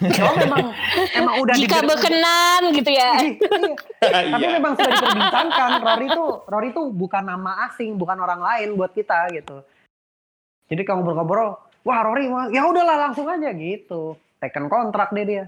[0.00, 0.72] Oh memang
[1.12, 3.20] emang udah jika diber- berkenan gitu ya.
[3.20, 3.36] Iya.
[4.00, 8.80] Tapi iya memang sudah diperbincangkan Rory itu Rory itu bukan nama asing, bukan orang lain
[8.80, 9.60] buat kita gitu.
[10.72, 14.16] Jadi kalau ngobrol-ngobrol, wah Rory, wah, ya udahlah langsung aja gitu.
[14.40, 15.44] Tekan kontrak deh dia.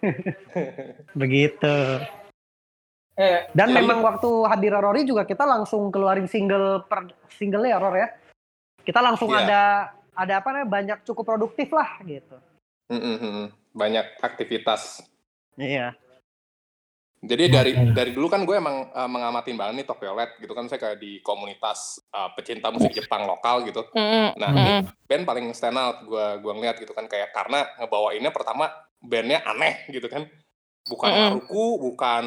[1.20, 1.74] Begitu.
[3.20, 8.00] Eh, Dan memang waktu hadir Rory juga kita langsung keluarin single per single ya Rory
[8.02, 8.08] ya.
[8.80, 9.44] Kita langsung Iya.
[9.44, 9.62] ada
[10.16, 12.36] ada apa namanya banyak cukup produktif lah gitu.
[12.90, 13.46] Mm, mm, mm.
[13.70, 15.06] banyak aktivitas
[15.54, 15.94] Iya.
[17.20, 17.92] Jadi dari Oke.
[17.92, 21.04] dari dulu kan gue emang uh, mengamatin banget nih Tokyo Light gitu kan saya kayak
[21.04, 23.84] di komunitas uh, pecinta musik Jepang lokal gitu.
[23.92, 24.40] Mm-mm.
[24.40, 24.80] Nah, Mm-mm.
[25.04, 28.72] band paling stand out gue gua ngeliat gitu kan kayak karena ngebawainnya pertama
[29.04, 30.24] bandnya aneh gitu kan.
[30.88, 31.24] Bukan Mm-mm.
[31.28, 32.24] Haruku, bukan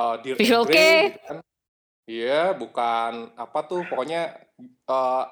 [0.00, 1.00] uh, Dirty Visual Grey Kei.
[1.12, 1.36] gitu kan.
[2.06, 4.32] Iya, bukan apa tuh pokoknya
[4.88, 5.28] uh,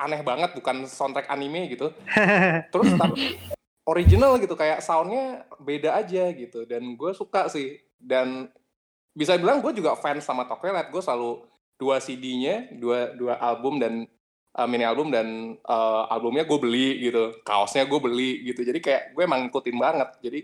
[0.00, 1.92] aneh banget bukan soundtrack anime gitu.
[2.72, 3.36] Terus tapi
[3.84, 8.50] original gitu kayak soundnya beda aja gitu dan gue suka sih dan
[9.14, 11.46] bisa bilang gue juga fans sama Tokyo Light gue selalu
[11.78, 14.04] dua CD-nya dua dua album dan
[14.56, 17.32] uh, mini album dan uh, albumnya gue beli gitu.
[17.44, 18.60] Kaosnya gue beli gitu.
[18.64, 20.08] Jadi kayak gue emang ngikutin banget.
[20.20, 20.40] Jadi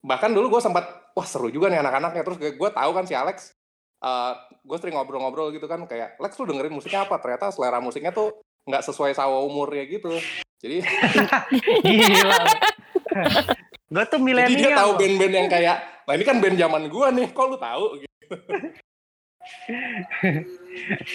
[0.00, 2.22] bahkan dulu gue sempat wah seru juga nih anak-anaknya.
[2.22, 3.54] Terus gue tahu kan si Alex
[4.02, 5.82] uh, gue sering ngobrol-ngobrol gitu kan.
[5.86, 7.18] Kayak Lex lu dengerin musiknya apa?
[7.18, 8.34] Ternyata selera musiknya tuh
[8.66, 10.14] nggak sesuai sama umurnya gitu.
[10.60, 10.84] Jadi
[11.86, 12.40] Gila.
[13.90, 14.78] gue tuh Jadi dia milenial.
[14.78, 17.84] tahu band-band yang kayak, nah ini kan band zaman gua nih, kok lu tahu?
[18.00, 18.08] Gitu.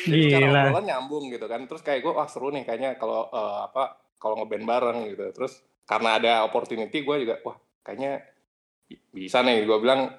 [0.09, 0.61] Jadi cara Gila.
[0.65, 1.61] obrolan nyambung gitu kan.
[1.65, 5.25] Terus kayak gua, wah seru nih kayaknya kalau eh, apa kalau ngeband bareng gitu.
[5.35, 8.25] Terus karena ada opportunity gua juga, wah kayaknya
[8.89, 9.63] bi- bisa nih.
[9.65, 10.11] Gua bilang,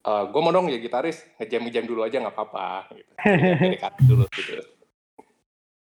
[0.00, 2.88] eh gue mau dong jadi gitaris, ngejam-ngejam dulu aja nggak apa-apa.
[2.96, 3.12] Gitu.
[4.08, 4.52] Dulu gitu.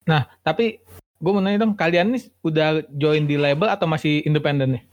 [0.10, 0.82] Nah, tapi
[1.22, 4.84] gue mau nanya dong, kalian nih udah join di label atau masih independen nih?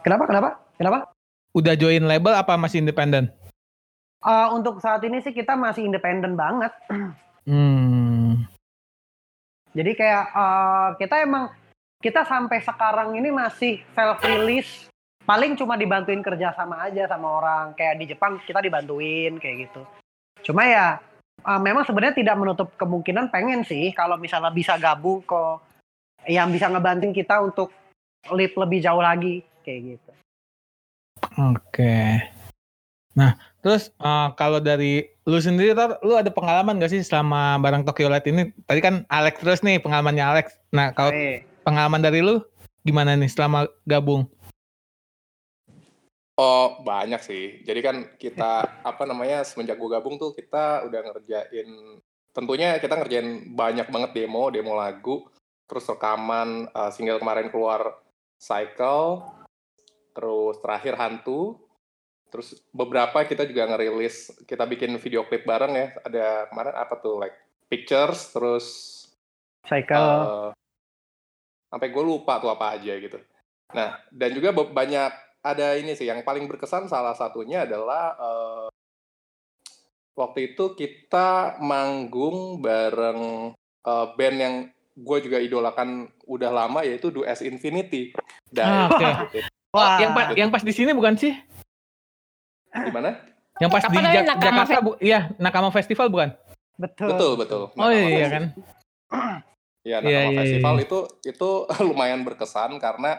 [0.00, 0.24] Kenapa?
[0.24, 0.48] Kenapa?
[0.80, 0.98] Kenapa?
[1.52, 3.28] Udah join label apa masih independen?
[4.22, 6.72] Eh, untuk saat ini sih kita masih independen banget.
[7.42, 8.46] Hmm.
[9.74, 11.50] Jadi kayak eh, kita emang
[11.98, 14.86] kita sampai sekarang ini masih self release.
[15.26, 17.74] Paling cuma dibantuin kerja sama aja sama orang.
[17.74, 19.82] Kayak di Jepang kita dibantuin kayak gitu.
[20.46, 21.02] Cuma ya
[21.42, 25.66] eh, memang sebenarnya tidak menutup kemungkinan pengen sih kalau misalnya bisa gabung kok
[26.30, 27.74] yang bisa ngebantuin kita untuk
[28.30, 30.11] lead lebih jauh lagi kayak gitu.
[31.38, 32.20] Oke.
[33.12, 37.84] Nah, terus eh, kalau dari lu sendiri, Tor, lu ada pengalaman gak sih selama barang
[37.84, 38.52] Tokyo Light ini?
[38.64, 40.56] Tadi kan Alex terus nih pengalamannya Alex.
[40.72, 42.42] Nah, kalau Eh, pengalaman dari lu
[42.82, 44.26] gimana nih selama gabung?
[46.40, 47.62] Oh banyak sih.
[47.62, 51.68] Jadi kan kita apa namanya semenjak gue gabung tuh kita udah ngerjain
[52.32, 55.28] tentunya kita ngerjain banyak banget demo, demo lagu,
[55.68, 58.00] terus rekaman uh, single kemarin keluar
[58.40, 59.22] Cycle,
[60.12, 61.58] terus terakhir Hantu,
[62.32, 65.88] terus beberapa kita juga ngerilis, kita bikin video klip bareng ya.
[66.04, 67.36] Ada kemarin apa tuh like
[67.68, 68.66] pictures, terus
[69.64, 69.96] cycle.
[69.98, 70.50] Eh,
[71.72, 73.16] sampai gue lupa tuh apa aja gitu.
[73.72, 75.10] Nah, dan juga banyak
[75.42, 78.68] ada ini sih yang paling berkesan salah satunya adalah eh,
[80.12, 83.52] waktu itu kita manggung bareng
[83.88, 84.54] eh, band yang
[84.92, 88.12] gue juga idolakan udah lama yaitu Do As Infinity.
[88.12, 88.20] Ah,
[88.52, 89.40] Dan oke.
[89.72, 91.32] Wah, yang pas yang pas di sini bukan sih?
[92.72, 93.16] gimana?
[93.56, 96.30] Yang pas Apa di namanya, Jak- Nakama Jakarta bu, iya Nakama Festival bukan?
[96.76, 97.08] betul.
[97.08, 97.62] Betul betul.
[97.72, 98.44] Oh iya kan.
[99.80, 100.84] Ya, Iya, Nakama iya, Festival iya.
[100.84, 101.50] itu itu
[101.88, 103.16] lumayan berkesan karena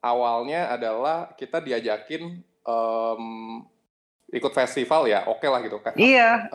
[0.00, 3.22] awalnya adalah kita diajakin em,
[4.28, 5.96] ikut festival ya, oke lah gitu kan.
[5.96, 6.52] Iya,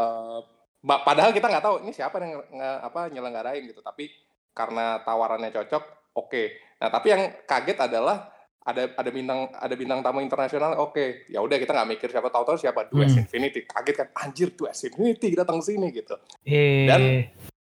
[0.79, 4.13] ba- padahal kita nggak tahu ini siapa yang nge, apa nyelenggarain gitu, tapi
[4.53, 6.43] karena tawarannya cocok, oke.
[6.77, 8.29] Nah, tapi yang kaget adalah
[8.63, 11.27] ada ada bintang ada bintang tamu internasional, oke.
[11.27, 13.21] Ya udah kita nggak mikir siapa tahu-tahu siapa Dues Hmm.
[13.21, 13.63] Infinity.
[13.63, 16.15] Kaget kan, anjir Dues Infinity datang sini gitu.
[16.41, 17.27] Eh, Dan-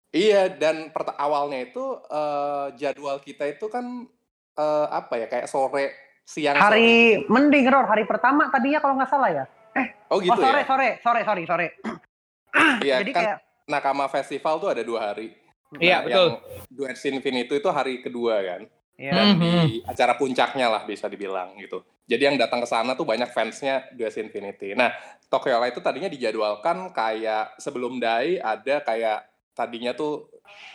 [0.10, 4.06] Iya, dan perta- awalnya itu eh, jadwal kita itu kan
[4.54, 5.90] eh, apa ya kayak sore
[6.22, 9.46] siang hari mending Ror, hari pertama tadinya kalau nggak salah ya.
[9.74, 9.90] sore.
[10.08, 10.66] Oh gitu oh sore, ya.
[10.66, 11.68] sore, sore, sorry, sore.
[12.86, 15.34] Iya, Jadi kan kayak Nakama Festival tuh ada dua hari.
[15.74, 16.28] Iya, Nah, betul.
[16.30, 16.34] Yang
[16.70, 18.62] Duets Infinity itu hari kedua kan.
[18.98, 19.42] Ya, Dan Mhm.
[19.42, 21.82] di acara puncaknya lah bisa dibilang gitu.
[22.04, 24.76] Jadi yang datang ke sana tuh banyak fansnya Duets Infinity.
[24.76, 24.92] Nah,
[25.32, 29.24] Tokyo Light itu tadinya dijadwalkan kayak sebelum Dai ada kayak
[29.56, 30.28] tadinya tuh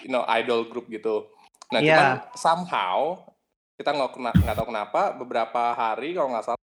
[0.03, 1.29] you know idol group gitu.
[1.69, 1.95] Nah, Iya.
[1.95, 2.99] cuman somehow
[3.77, 6.62] kita nggak nggak tahu kenapa beberapa hari kalau nggak salah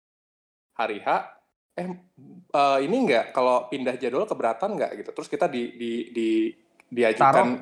[0.73, 1.09] hari H
[1.73, 1.89] eh
[2.53, 5.09] eh, ini nggak kalau pindah jadwal keberatan nggak gitu.
[5.11, 6.29] Terus kita di di di
[6.87, 7.61] diajukan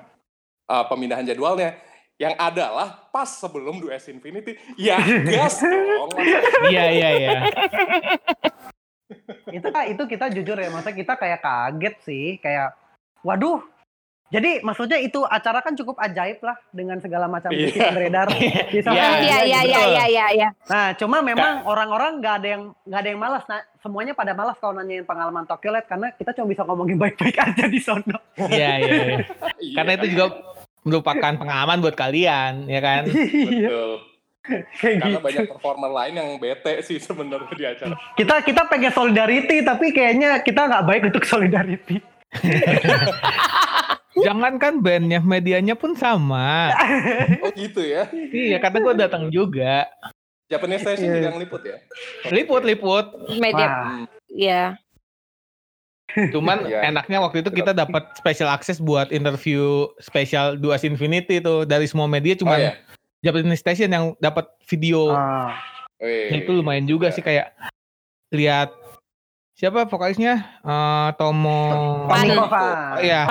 [0.69, 1.75] eh, pemindahan jadwalnya
[2.21, 4.53] yang adalah pas sebelum Dues Infinity.
[4.77, 6.13] Ya, gas dong.
[6.69, 7.29] Iya iya iya.
[9.49, 12.77] itu itu kita jujur ya, maksudnya kita kayak kaget sih, kayak
[13.25, 13.65] waduh.
[14.31, 17.67] Jadi maksudnya itu acara kan cukup ajaib lah dengan segala macam Iya.
[17.67, 20.49] bisnis yang beredar Iya, Iya iya iya iya iya iya.
[20.71, 23.43] Nah, cuma memang orang-orang nggak ada yang nggak ada yang malas.
[23.51, 27.35] Nah, semuanya pada malas kalau nanyain pengalaman Tokyo Light karena kita cuma bisa ngomongin baik-baik
[27.43, 28.15] aja di sono.
[28.39, 28.87] Iya iya.
[28.87, 29.17] iya.
[29.59, 30.25] Iya, Karena itu juga
[30.81, 33.03] merupakan pengalaman buat kalian, ya kan?
[33.11, 33.91] Iya, betul.
[34.81, 35.21] Karena gitu.
[35.21, 37.93] banyak performer lain yang bete sih sebenarnya di acara.
[38.17, 42.01] Kita kita pengen solidarity tapi kayaknya kita nggak baik untuk solidarity.
[44.25, 46.73] Jangankan bandnya, medianya pun sama.
[47.45, 48.09] Oh gitu ya.
[48.11, 49.87] Iya, karena gue datang juga.
[50.51, 51.15] Japanese Station Iya.
[51.21, 51.77] juga ngeliput ya.
[52.27, 53.05] Liput, liput.
[53.39, 53.67] Media
[54.27, 54.75] iya.
[56.29, 56.79] Cuman Iya.
[56.89, 59.61] enaknya waktu itu kita dapat special access buat interview
[59.97, 62.73] spesial Duas Infinity tuh dari semua media Oh cuma ya.
[63.21, 65.11] Japanese Station yang dapat video.
[65.11, 65.53] ah,
[66.33, 67.53] itu lumayan juga sih kayak
[68.29, 68.73] lihat
[69.53, 71.69] siapa vokalisnya Eh, Tomo
[72.07, 72.25] Pan.
[72.25, 72.97] Tomiko Fan.
[72.97, 73.21] Iya.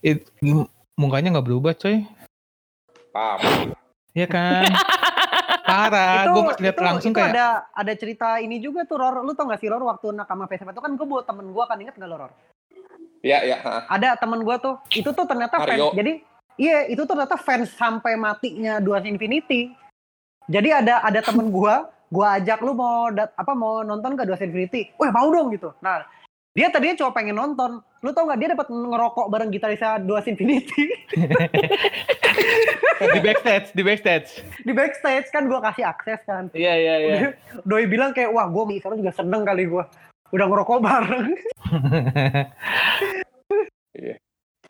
[0.00, 0.28] It-
[0.94, 2.04] mukanya nggak berubah coy
[3.10, 3.72] Paham.
[4.12, 4.68] Iya kan
[5.70, 8.98] parah itu gue pas lihat itu- langsung itu kayak ada ada cerita ini juga tuh
[8.98, 9.22] Ror.
[9.22, 11.78] Lu tau gak sih Ror waktu Nakama Festival itu kan gue bawa temen gue kan
[11.78, 12.32] inget gak lo Ror?
[13.20, 13.56] Iya, iya.
[13.86, 15.68] Ada temen gue tuh itu tuh ternyata fans.
[15.70, 15.92] Mario.
[15.92, 16.12] Jadi
[16.56, 19.72] iya itu tuh ternyata fans sampai matinya Duas Infinity.
[20.50, 21.74] Jadi ada ada temen gue,
[22.10, 24.90] gue ajak lu mau dat, apa mau nonton ke Duas Infinity.
[24.98, 25.70] Wah mau dong gitu.
[25.78, 26.02] Nah
[26.56, 27.84] dia tadinya cuma pengen nonton.
[28.00, 30.88] Lu tau gak dia dapat ngerokok bareng gitarisnya Duas Infinity
[33.00, 34.28] di backstage di backstage
[34.60, 36.48] di backstage kan gue kasih akses kan.
[36.52, 37.16] iya iya iya
[37.68, 39.84] Doi bilang kayak wah gue sekarang juga seneng kali gue
[40.30, 41.28] udah ngerokok bareng.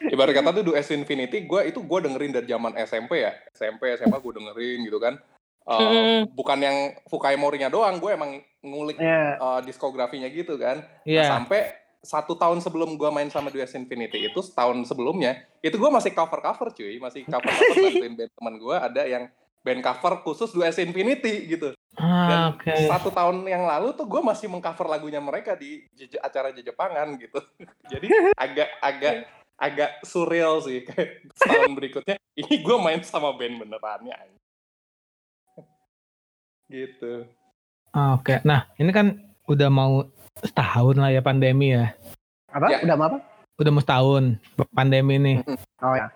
[0.01, 3.37] Ibarat kata tuh Dues Infinity, gue itu gue dengerin dari zaman SMP ya.
[3.53, 5.21] SMP, SMA gue dengerin gitu kan.
[5.69, 6.21] Eh, Mm.
[6.33, 9.37] Bukan yang Fukai Mori-nya doang, gue emang ngulik Ya.
[9.37, 10.81] eh, diskografinya gitu kan.
[10.81, 15.77] Nah, iya sampai satu tahun sebelum gue main sama Dues Infinity itu setahun sebelumnya itu
[15.77, 16.97] gue masih cover cover cuy.
[16.97, 19.25] Masih cover cover bantuin band teman gue ada yang
[19.61, 21.77] band cover khusus Dues Infinity gitu.
[21.99, 22.75] Ah, dan oke.
[22.89, 27.41] satu tahun yang lalu tuh gue masih mengcover lagunya mereka di jeje- acara Jejepangan gitu.
[27.93, 29.15] Jadi agak agak
[29.61, 30.87] agak surreal sih.
[30.89, 34.17] Kayak setahun berikutnya ini gue main sama band benerannya
[36.71, 37.27] gitu.
[37.91, 38.41] Ah, oke.
[38.47, 39.19] Nah ini kan
[39.51, 40.07] udah mau
[40.43, 41.93] setahun lah ya pandemi ya
[42.51, 42.67] Apa?
[42.69, 42.79] Ya.
[42.83, 43.19] Udah mau apa?
[43.57, 44.25] udah mau setahun
[44.71, 45.37] pandemi nih
[45.81, 46.09] Oh ya.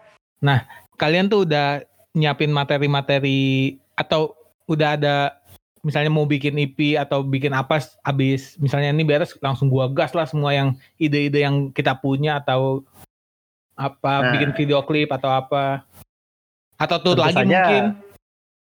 [0.97, 4.33] kalian tuh udah nyiapin materi-materi atau
[4.64, 5.16] udah ada
[5.81, 10.12] misalnya mau bikin EP atau bikin apa s- abis misalnya ini beres langsung gua gas
[10.12, 12.81] lah semua yang ide-ide yang kita punya atau
[13.75, 14.31] apa Nah.
[14.33, 15.83] bikin video klip atau apa
[16.77, 17.45] atau tuh lagi saja.
[17.45, 17.85] mungkin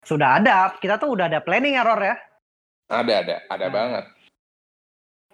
[0.02, 0.70] Sudah ada.
[0.72, 2.14] Kita tuh udah ada planning error ya.
[2.86, 3.72] ada ada ada Nah.
[3.72, 4.04] banget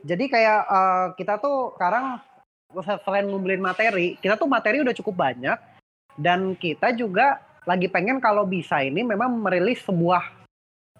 [0.02, 2.18] Jadi kayak eh, kita tuh sekarang
[3.04, 5.58] selain ngumpulin materi, kita tuh materi udah cukup banyak
[6.18, 10.42] dan kita juga lagi pengen kalau bisa ini memang merilis sebuah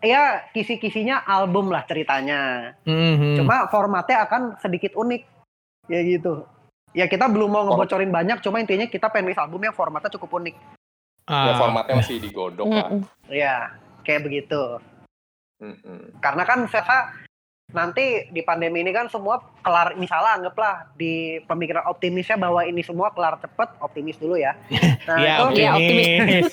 [0.03, 2.75] ya kisi-kisinya album lah ceritanya.
[2.87, 3.39] Mhm.
[3.39, 5.23] Cuma formatnya akan sedikit unik.
[5.91, 6.47] Ya gitu.
[6.93, 10.45] Ya kita belum mau ngebocorin banyak, cuma intinya kita pengen rilis album yang formatnya cukup
[10.45, 10.55] unik.
[11.25, 13.01] Ah, ya formatnya masih digodok lah Mm-mm.
[13.33, 13.73] Ya,
[14.05, 14.77] kayak begitu.
[15.63, 16.21] Mm-mm.
[16.21, 17.15] Karena kan saya
[17.73, 21.13] nanti di pandemi ini kan semua kelar misalnya anggaplah di
[21.43, 24.53] pemikiran optimisnya bahwa ini semua kelar cepet optimis dulu ya
[25.09, 26.47] nah Iya, itu Iya, optimis.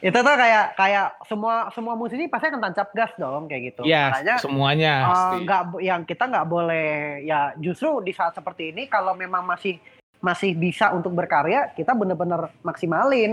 [0.00, 4.08] itu tuh kayak kayak semua semua musisi pasti akan tancap gas dong kayak gitu Iya,
[4.08, 4.94] makanya semuanya.
[4.94, 5.36] eh, Pasti.
[5.42, 6.88] nggak bo- yang kita nggak boleh
[7.22, 9.76] ya justru di saat seperti ini kalau memang masih
[10.18, 13.32] masih bisa untuk berkarya kita bener-bener maksimalin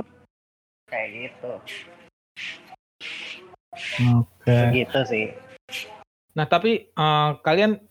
[0.85, 1.51] kayak gitu
[4.17, 4.55] Oke.
[4.73, 5.34] gitu sih
[6.38, 7.82] Nah, tapi eh, kalian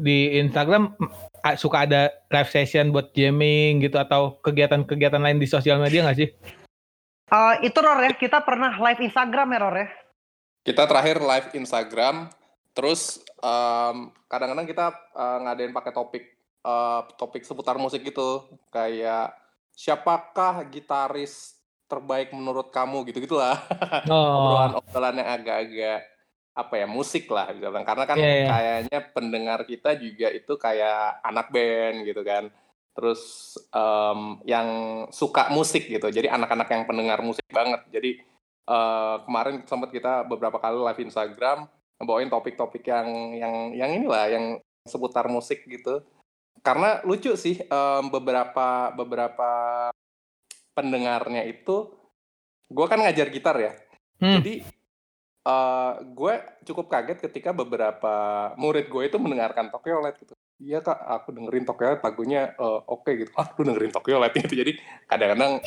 [0.00, 0.96] di Instagram
[1.44, 6.16] a- suka ada live session buat jamming gitu atau kegiatan-kegiatan lain di sosial media nggak
[6.16, 6.28] sih?
[7.28, 9.88] Eh, itu Ror ya kita pernah live Instagram ya Ror ya
[10.64, 12.28] Kita terakhir live Instagram,
[12.72, 16.24] terus em, kadang-kadang kita eh, ngadain pakai topik
[16.64, 19.36] eh, topik seputar musik gitu, kayak
[19.76, 21.57] siapakah gitaris
[21.88, 23.56] terbaik menurut kamu gitu gitulah.
[24.06, 25.98] Oh, obrolan-obrolan yang agak-agak
[26.58, 28.48] apa ya musik lah misalnya karena kan Iya, iya.
[28.50, 32.52] kayaknya pendengar kita juga itu kayak anak band gitu kan.
[32.92, 33.22] Terus
[33.72, 34.68] em, yang
[35.14, 36.12] suka musik gitu.
[36.12, 37.80] Jadi anak-anak yang pendengar musik banget.
[37.88, 38.10] Jadi
[38.68, 41.64] eh, kemarin sempat kita beberapa kali live Instagram
[41.98, 44.44] ngebawain topik-topik yang yang yang inilah yang
[44.84, 46.04] seputar musik gitu.
[46.60, 49.50] Karena lucu sih em, beberapa beberapa
[50.78, 51.90] pendengarnya itu
[52.68, 53.72] gue kan ngajar gitar ya
[54.18, 54.38] Hmm.
[54.38, 54.62] jadi
[55.46, 56.34] eh gue
[56.66, 58.14] cukup kaget ketika beberapa
[58.54, 60.34] murid gue itu mendengarkan Tokyo Light gitu.
[60.58, 63.30] Iya kak, aku dengerin Tokyo Light lagunya eh, oke gitu.
[63.32, 64.52] Ah, lu dengerin Tokyo Light gitu.
[64.52, 64.76] Jadi
[65.06, 65.62] kadang-kadang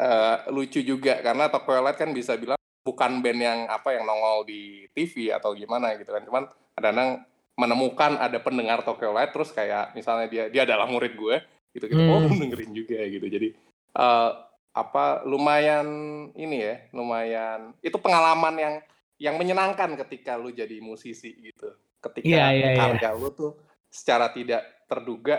[0.00, 4.42] eh, lucu juga karena Tokyo Light kan bisa bilang bukan band yang apa yang nongol
[4.42, 6.24] di TV atau gimana gitu kan.
[6.24, 6.42] Cuman
[6.74, 7.22] kadang-kadang
[7.54, 11.36] menemukan ada pendengar Tokyo Light terus kayak misalnya dia dia adalah murid gue
[11.76, 12.02] gitu gitu.
[12.08, 12.40] Oh, Hmm.
[12.40, 13.26] dengerin juga gitu.
[13.28, 13.54] Jadi
[13.96, 14.30] eh,
[14.72, 15.86] apa lumayan
[16.32, 18.74] ini ya, lumayan itu pengalaman yang
[19.20, 21.70] yang menyenangkan ketika lu jadi musisi gitu.
[22.02, 22.80] Ketika Iya, iya, iya.
[22.80, 23.54] karya lu tuh
[23.86, 25.38] secara tidak terduga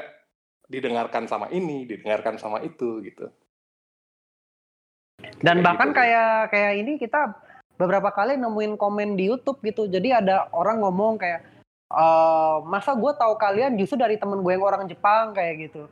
[0.72, 3.28] didengarkan sama ini, didengarkan sama itu gitu.
[5.44, 5.98] Dan Kayak bahkan gitu.
[6.00, 7.22] kayak kayak ini kita
[7.76, 9.90] beberapa kali nemuin komen di YouTube gitu.
[9.90, 11.42] Jadi ada orang ngomong kayak
[11.94, 15.86] eh masa gue tahu kalian justru dari temen gue yang orang Jepang kayak gitu.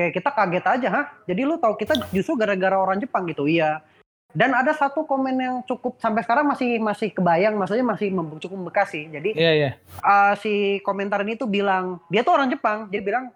[0.00, 1.06] Kayak kita kaget aja, hah?
[1.28, 3.84] Jadi lu tahu kita justru gara-gara orang Jepang gitu, iya.
[4.32, 8.08] Dan ada satu komen yang cukup sampai sekarang masih masih kebayang, maksudnya masih
[8.40, 9.04] cukup membekas sih.
[9.12, 9.70] Jadi Iya, iya.
[9.84, 13.28] eh, si komentar ini tuh bilang dia tuh orang Jepang, dia bilang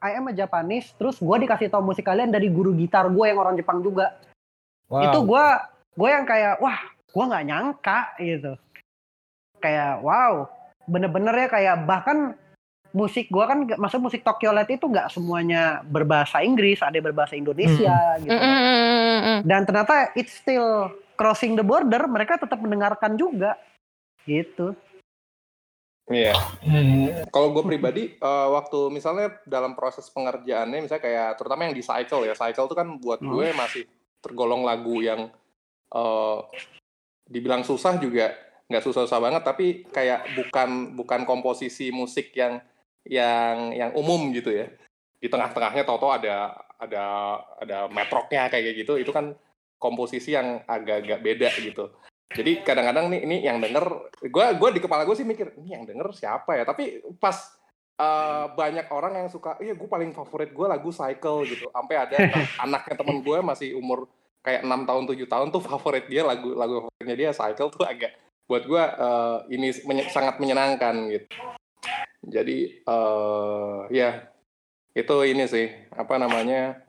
[0.00, 3.36] I am a Japanese, terus gue dikasih tahu musik kalian dari guru gitar gue yang
[3.36, 4.16] orang Jepang juga
[4.86, 5.02] Wow.
[5.02, 5.46] itu gue
[5.98, 6.78] gue yang kayak wah
[7.10, 8.54] gue nggak nyangka gitu
[9.58, 10.46] kayak wow
[10.86, 12.38] bener-bener ya kayak bahkan
[12.96, 17.36] musik gue kan maksud musik Tokyo Light itu nggak semuanya berbahasa Inggris ada yang berbahasa
[17.36, 19.38] Indonesia gitu Mm, mm, mm, mm, mm.
[19.44, 23.60] dan ternyata it's still crossing the border mereka tetap mendengarkan juga
[24.24, 24.72] gitu
[26.06, 26.38] Iya.
[26.62, 27.26] Hmm.
[27.34, 32.22] Kalau gue pribadi, eh, waktu misalnya dalam proses pengerjaannya, misalnya kayak terutama yang di cycle
[32.22, 33.34] ya, cycle itu kan buat Hmm.
[33.34, 33.82] gue masih
[34.22, 35.26] tergolong lagu yang
[35.90, 36.38] eh,
[37.26, 38.38] dibilang susah juga
[38.70, 42.62] nggak susah-susah banget, tapi kayak bukan bukan komposisi musik yang
[43.06, 44.66] yang yang umum gitu ya.
[45.16, 47.04] Di tengah-tengahnya Toto ada ada
[47.56, 49.32] ada metroknya kayak gitu, itu kan
[49.80, 51.88] komposisi yang agak-agak beda gitu.
[52.36, 55.88] Jadi kadang-kadang nih ini yang denger, gue gue di kepala gue sih mikir ini yang
[55.88, 56.68] denger siapa ya?
[56.68, 57.32] Tapi pas
[57.96, 61.72] eh, banyak orang yang suka, iya gue paling favorit gue lagu Cycle gitu.
[61.72, 62.18] Sampai ada
[62.64, 64.04] anaknya temen gue masih umur
[64.44, 68.12] kayak enam tahun tujuh tahun tuh favorit dia lagu lagu favoritnya dia Cycle tuh agak
[68.46, 71.26] buat gue eh, ini menye- sangat menyenangkan gitu.
[72.26, 74.10] Jadi eh ya
[74.96, 76.80] itu ini sih apa namanya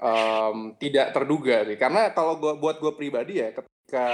[0.00, 1.76] em, tidak terduga sih.
[1.78, 4.08] Karena kalau gua buat gue pribadi ya ketika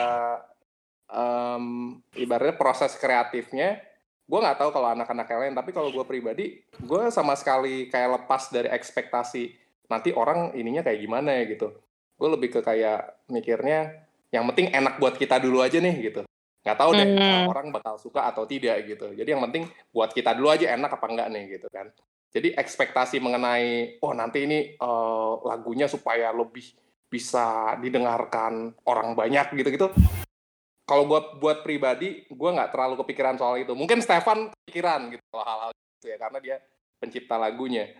[1.08, 1.64] em,
[2.18, 3.80] ibaratnya proses kreatifnya
[4.24, 5.56] gue nggak tahu kalau anak-anak lain.
[5.56, 9.56] Tapi kalau gue pribadi gue sama sekali kayak lepas dari ekspektasi
[9.88, 11.68] nanti orang ininya kayak gimana ya gitu.
[12.20, 16.22] Gue lebih ke kayak mikirnya yang penting enak buat kita dulu aja nih gitu
[16.64, 17.20] nggak tahu deh Hmm.
[17.20, 19.12] uh, orang bakal suka atau tidak gitu.
[19.12, 21.92] Jadi yang penting buat kita dulu aja enak apa enggak nih gitu kan.
[22.34, 26.66] Jadi ekspektasi mengenai oh nanti ini eh, lagunya supaya lebih
[27.06, 29.92] bisa didengarkan orang banyak gitu-gitu.
[30.82, 33.76] Kalau buat buat pribadi gue nggak terlalu kepikiran soal itu.
[33.76, 36.56] Mungkin Stefan kepikiran gitu hal-hal gitu ya karena dia
[36.98, 37.92] pencipta lagunya.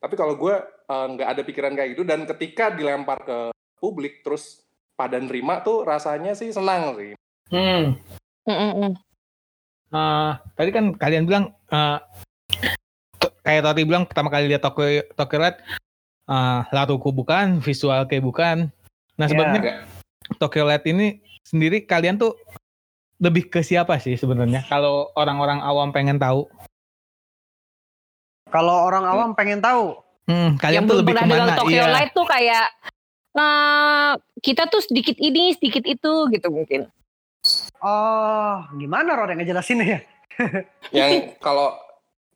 [0.00, 4.62] Tapi kalau gue eh, nggak ada pikiran kayak gitu dan ketika dilempar ke publik terus
[4.96, 7.12] pada nerima tuh rasanya sih senang sih
[7.52, 8.00] Hmm.
[8.42, 8.92] Mm, mm, mm.
[9.92, 11.98] Eh, tadi kan kalian bilang eh,
[13.20, 15.60] t- kayak tadi bilang pertama kali lihat Tokyo Tokyo Light
[16.26, 18.72] eh, laruku bukan, visual kayak bukan.
[19.20, 19.30] Nah Ya.
[19.30, 19.84] sebenarnya
[20.40, 22.32] Tokyo Light ini sendiri kalian tuh
[23.20, 24.64] lebih ke siapa sih sebenarnya?
[24.66, 26.48] Kalau orang-orang awam pengen tahu.
[28.48, 31.58] Kalau orang awam pengen tahu, Hmm, kalian yang tuh belum lebih pernah ke mana?
[31.58, 31.92] Tokyo Iya.
[31.92, 32.66] Light tuh kayak
[33.32, 36.84] nah kita tuh sedikit ini sedikit itu gitu mungkin
[37.82, 40.00] oh gimana Rod yang ngejelasin ya?
[40.96, 41.76] yang kalau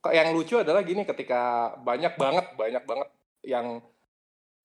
[0.06, 1.40] yang lucu adalah gini ketika
[1.80, 3.08] banyak banget banyak banget
[3.42, 3.80] yang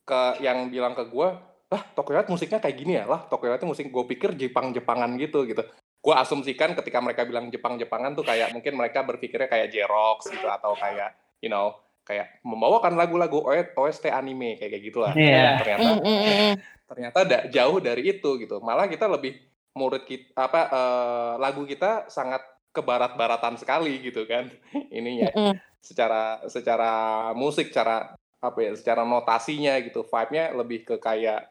[0.01, 1.27] ke yang bilang ke gue
[1.71, 5.15] lah Tokyo Light musiknya kayak gini ya lah Tokyo Light musik gue pikir Jepang Jepangan
[5.15, 5.63] gitu gitu
[6.01, 10.45] gue asumsikan ketika mereka bilang Jepang Jepangan tuh kayak mungkin mereka berpikirnya kayak Jerox gitu
[10.45, 13.45] atau kayak you know kayak membawakan lagu-lagu
[13.77, 15.61] OST anime kayak kayak gitulah Iya.
[15.61, 16.53] ternyata Mm, mm, mm.
[16.85, 19.37] ternyata da- jauh dari itu gitu malah kita lebih
[19.73, 24.51] murid kita apa eh, lagu kita sangat kebarat-baratan sekali gitu kan
[24.91, 25.55] ininya Mm, mm.
[25.79, 26.91] secara secara
[27.31, 31.49] musik cara apa ya secara notasinya gitu vibe-nya lebih ke kayak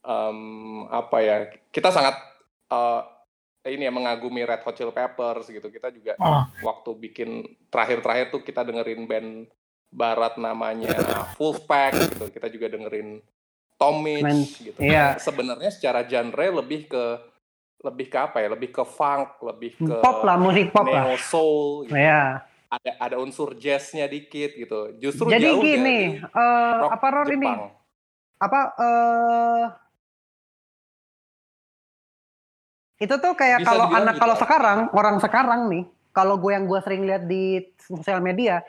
[0.00, 0.38] em,
[0.86, 1.36] apa ya
[1.68, 2.16] kita sangat
[2.66, 3.02] eh,
[3.68, 6.44] ini ya mengagumi Red Hot Chili Peppers gitu kita juga Oh.
[6.62, 7.30] waktu bikin
[7.68, 9.30] terakhir-terakhir tuh kita dengerin band
[9.86, 10.94] barat namanya
[11.34, 13.20] Wolfpack gitu kita juga dengerin
[13.74, 15.16] Tom Men- Mitch gitu iya.
[15.16, 17.04] sebenarnya secara genre lebih ke
[17.80, 21.08] lebih ke apa ya lebih ke funk lebih ke Pop lah, musik pop lah.
[21.08, 22.44] neo soul gitu Ya.
[22.70, 24.94] ada ada unsur jazznya dikit gitu.
[25.02, 27.50] Justru Jadi jauh gini, dari eh, rock apa Rod ini?
[28.38, 29.64] Apa eh
[33.00, 34.22] itu tuh kayak Bisa kalau anak gitu.
[34.22, 38.60] kalau sekarang orang sekarang nih, kalau gue yang gue sering lihat di sosial media,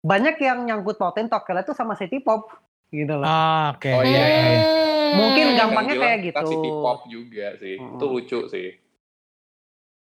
[0.00, 2.48] banyak yang nyangkut pautin Light itu sama city pop
[2.90, 3.26] gitu loh.
[3.26, 3.88] Ah, oke.
[3.88, 4.50] Oh, iya, iya.
[5.10, 5.56] Mungkin Hmm.
[5.58, 6.46] gampangnya Yang kayak gitu.
[6.46, 7.74] City pop juga sih.
[7.78, 7.94] Mm.
[7.98, 8.68] Itu lucu sih.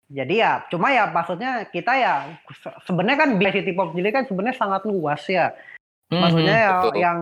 [0.06, 2.14] Jadi ya, cuma ya maksudnya kita ya
[2.54, 5.52] se- sebenarnya kan biaya city pop jadi kan sebenarnya sangat luas ya.
[6.14, 6.22] Mhm.
[6.22, 6.94] Maksudnya ya betul.
[7.02, 7.20] yang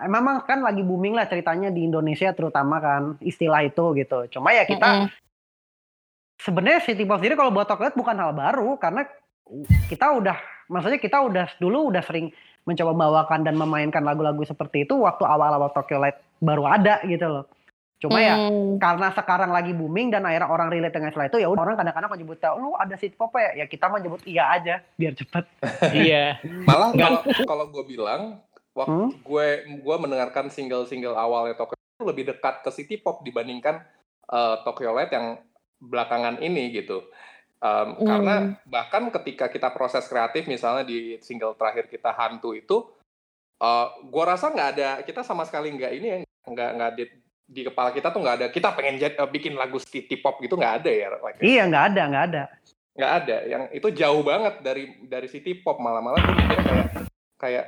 [0.00, 4.18] eh, memang kan lagi booming lah ceritanya di Indonesia terutama kan istilah itu gitu.
[4.32, 5.08] Cuma ya kita Mm-mm.
[6.40, 9.04] sebenarnya city pop sendiri kalau buat Tokyo bukan hal baru karena
[9.86, 12.32] kita udah maksudnya kita udah dulu udah sering
[12.66, 17.44] mencoba membawakan dan memainkan lagu-lagu seperti itu waktu awal-awal Tokyo Light baru ada gitu loh.
[17.96, 18.76] Cuma ya Hmm.
[18.76, 22.12] karena sekarang lagi booming dan akhirnya orang relate dengan istilah itu ya udah orang kadang-kadang
[22.12, 25.44] menyebut lu ada city pop ya ya kita mah nyebut iya aja biar cepet.
[25.96, 26.36] Iya.
[26.68, 28.44] Malah kalau kalau gue bilang
[28.76, 29.08] waktu Hmm?
[29.16, 29.46] gue
[29.80, 33.80] gue mendengarkan single-single awalnya Tokyo itu lebih dekat ke city pop dibandingkan
[34.28, 35.40] eh, Tokyo Light yang
[35.78, 37.00] belakangan ini gitu.
[37.66, 38.06] Em, Hmm.
[38.06, 42.86] Karena bahkan ketika kita proses kreatif misalnya di single terakhir kita hantu itu,
[43.56, 47.04] eh gue rasa nggak ada kita sama sekali nggak ini ya nggak nggak di,
[47.42, 50.54] di kepala kita tuh nggak ada kita pengen jad- eh, bikin lagu city pop gitu
[50.54, 52.42] nggak ada ya like, Iya nggak ada nggak ada.
[52.96, 56.86] nggak ada yang itu jauh banget dari dari city pop malah malah gue mikirnya kayak
[57.36, 57.64] kayak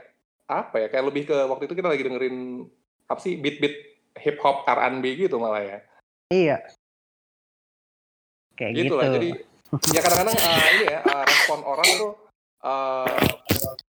[0.47, 2.37] apa ya kayak lebih ke waktu itu kita lagi dengerin
[3.05, 3.77] apa sih beat beat
[4.17, 5.79] hip hop R&B gitu malah ya
[6.29, 6.61] Iya.
[8.53, 8.95] Kayak gitu gitu.
[8.97, 9.31] lah jadi
[9.93, 12.13] ya kadang-kadang eh, ini ya eh, respon orang tuh
[12.65, 13.17] eh,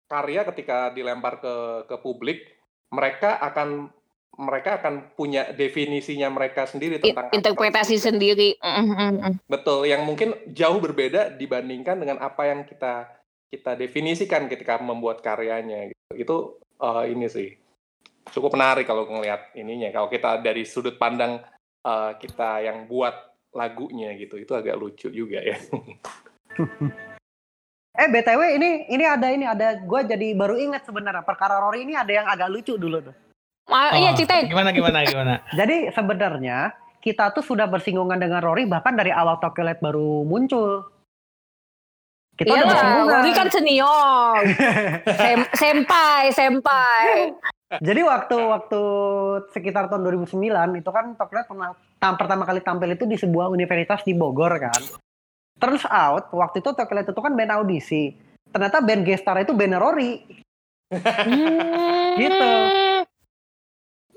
[0.10, 1.56] karya ketika dilempar ke
[1.86, 2.42] ke publik
[2.90, 3.94] mereka akan
[4.40, 8.08] mereka akan punya definisinya mereka sendiri tentang apa interpretasi itu.
[8.08, 8.50] sendiri.
[8.64, 9.34] Mm, mm, mm.
[9.52, 13.20] Betul, yang mungkin jauh berbeda dibandingkan dengan apa yang kita
[13.52, 15.92] kita definisikan ketika membuat karyanya.
[15.92, 16.24] Gitu.
[16.24, 16.38] Itu
[16.80, 17.52] eh, ini sih
[18.32, 19.92] cukup menarik kalau ngelihat ininya.
[19.92, 21.44] Kalau kita dari sudut pandang
[21.84, 25.58] eh, kita yang buat lagunya gitu, itu agak lucu juga ya.
[28.00, 32.00] Eh btw ini ini ada ini ada gue jadi baru ingat sebenarnya perkara Rory ini
[32.00, 33.16] ada yang agak lucu dulu tuh.
[33.70, 34.47] Iya Oh, ceritain.
[34.47, 35.34] Gimana gimana gimana?
[35.60, 36.74] Jadi sebenarnya
[37.06, 40.89] kita tuh sudah bersinggungan dengan Rory bahkan dari awal Tokyo Light baru muncul.
[42.34, 43.14] Kita udah Iyalah, bersinggungan.
[43.20, 44.41] Rory kan senior.
[45.22, 47.36] Sem senpai, senpai.
[47.70, 48.82] Jadi waktu waktu
[49.54, 51.70] sekitar tahun 2009 itu kan Tokyo Light pernah
[52.02, 54.82] tam- pertama kali tampil itu di sebuah universitas di Bogor kan.
[55.62, 58.18] Turns out waktu itu Tokyo Light itu kan band audisi.
[58.50, 60.26] Ternyata band gestar itu band Rory.
[60.90, 62.18] Hmm.
[62.18, 62.52] Gitu.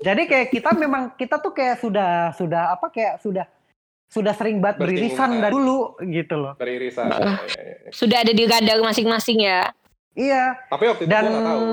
[0.01, 3.45] Jadi kayak kita memang kita tuh kayak sudah sudah apa kayak sudah
[4.09, 5.41] sudah sering banget beririsan Bersinggungan.
[5.41, 6.53] dari dulu gitu loh.
[6.57, 7.05] Beririsan.
[7.05, 7.37] Nah.
[7.45, 7.91] Ya, ya, ya.
[7.93, 9.69] Sudah ada di radar masing-masing ya.
[10.13, 11.63] Iya, Tapi waktu itu dan gue nggak tahu.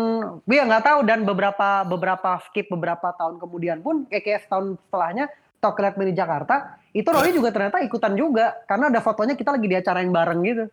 [0.49, 1.01] iya nggak tahu.
[1.05, 5.28] Dan beberapa beberapa skip beberapa tahun kemudian pun kayak, setahun setelahnya
[5.61, 8.57] Light Band di Jakarta itu Rory juga ternyata ikutan juga.
[8.64, 10.64] Karena ada fotonya kita lagi diacarain bareng gitu.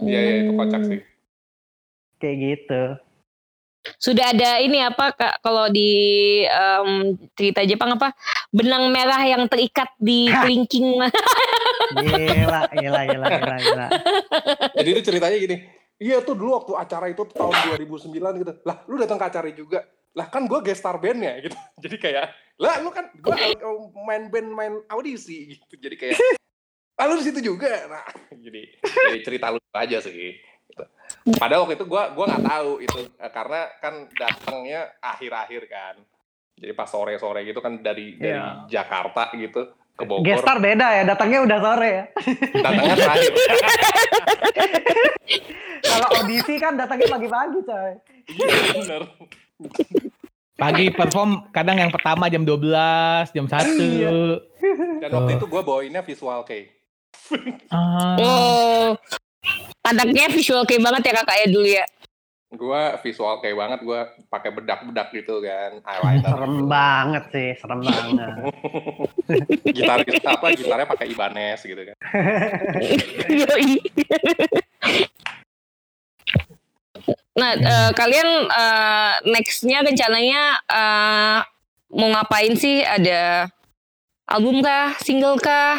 [0.00, 1.00] Iya, iya, itu kocak sih.
[2.16, 2.82] kayak gitu.
[3.96, 5.92] Sudah ada ini apa Kak kalau di
[6.44, 8.12] em, cerita Jepang apa?
[8.48, 11.00] Benang merah yang terikat di kelingking.
[12.00, 13.86] gila gila gila gila gila.
[14.80, 15.56] Jadi itu ceritanya gini,
[16.00, 18.52] iya tuh dulu waktu acara itu tahun 2009 gitu.
[18.64, 19.84] Lah, lu datang ke acara juga.
[20.16, 21.54] Lah kan gue guest star bandnya gitu.
[21.84, 22.26] Jadi kayak,
[22.56, 23.34] lah lu kan gue
[24.02, 25.76] main band main audisi gitu.
[25.76, 26.16] Jadi kayak,
[27.00, 28.04] ah lu di situ juga nah
[28.44, 28.76] jadi
[29.08, 30.84] jadi cerita lu aja sih gitu.
[31.40, 35.96] padahal waktu itu gua gua nggak tahu itu eh, karena kan datangnya akhir-akhir kan
[36.60, 38.68] jadi pas sore-sore gitu kan dari dari Iya.
[38.68, 42.04] Jakarta gitu ke Bogor Gestar beda ya, datangnya udah sore ya.
[42.56, 43.32] datangnya terakhir
[45.82, 47.92] Kalau audisi kan datangnya pagi-pagi coy.
[48.30, 49.02] iya bener
[50.56, 52.64] Pagi perform kadang yang pertama jam 12,
[53.30, 53.76] jam 1.
[53.76, 54.12] Iya.
[54.98, 56.68] dan waktu itu gua bawainnya visual kei
[57.70, 58.16] Ah.
[58.18, 58.88] Oh,
[59.82, 61.84] anaknya visual kayak banget ya kakak ya dulu ya.
[62.50, 68.50] Gua visual kayak banget gua pakai bedak-bedak gitu kan eyeliner Serem banget sih, serem banget.
[69.76, 71.94] gitar apa gitarnya pakai Ibanez gitu kan
[77.38, 81.38] nah, eh, kalian eh, nextnya rencananya eh,
[81.94, 82.86] mau ngapain sih?
[82.86, 83.50] Ada
[84.30, 85.78] album kah, single kah,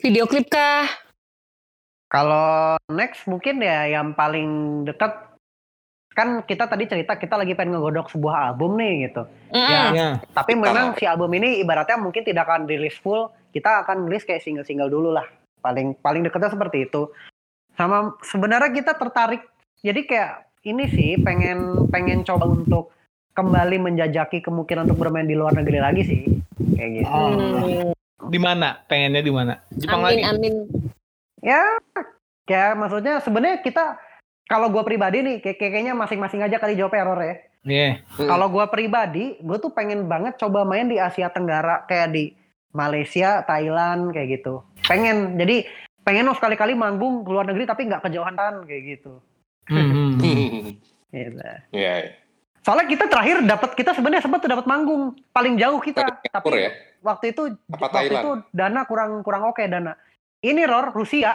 [0.00, 0.88] video klip kah?
[2.08, 5.27] Kalau next mungkin ya yang paling dekat
[6.18, 9.22] kan kita tadi cerita kita lagi pengen ngegodok sebuah album nih gitu.
[9.54, 9.70] Mm-mm.
[9.70, 9.82] Ya.
[9.94, 10.08] Iya.
[10.34, 14.26] Tapi Kita memang si album ini ibaratnya mungkin tidak akan rilis full, kita akan rilis
[14.26, 15.22] kayak single-single dulu lah.
[15.62, 17.06] Paling paling dekatnya seperti itu.
[17.78, 19.46] Sama sebenarnya kita tertarik.
[19.78, 22.90] Jadi kayak ini sih pengen pengen coba untuk
[23.38, 26.22] kembali menjajaki kemungkinan untuk bermain di luar negeri lagi sih.
[26.74, 27.14] Kayak gitu.
[27.14, 27.30] Oh.
[27.30, 27.94] Hmm.
[28.26, 28.82] Di mana?
[28.90, 29.62] Pengennya di mana?
[29.70, 30.22] Jepang Amin, lagi.
[30.26, 30.54] amin.
[31.38, 31.62] Ya,
[32.50, 33.94] kayak maksudnya sebenarnya kita
[34.48, 37.36] kalau gue pribadi nih kayak kayaknya masing-masing aja kali jawab error ya.
[37.68, 37.90] Iya.
[38.16, 38.28] Hmm.
[38.32, 42.32] Kalau gue pribadi, gue tuh pengen banget coba main di Asia Tenggara kayak di
[42.72, 44.64] Malaysia, Thailand kayak gitu.
[44.88, 45.68] Pengen, jadi
[46.00, 49.20] pengen lo sekali-kali manggung ke luar negeri tapi nggak kejauhan kan kayak gitu.
[49.68, 50.16] Hmm.
[51.08, 51.40] Gitu.
[51.72, 52.12] Iya, iya.
[52.60, 56.70] Soalnya kita terakhir dapat kita sebenarnya sempat tuh dapat manggung paling jauh kita, tapi ya?
[57.00, 58.20] waktu itu Apa waktu Thailand?
[58.20, 59.96] itu dana kurang kurang oke dana.
[60.44, 61.32] Ini Ror Rusia.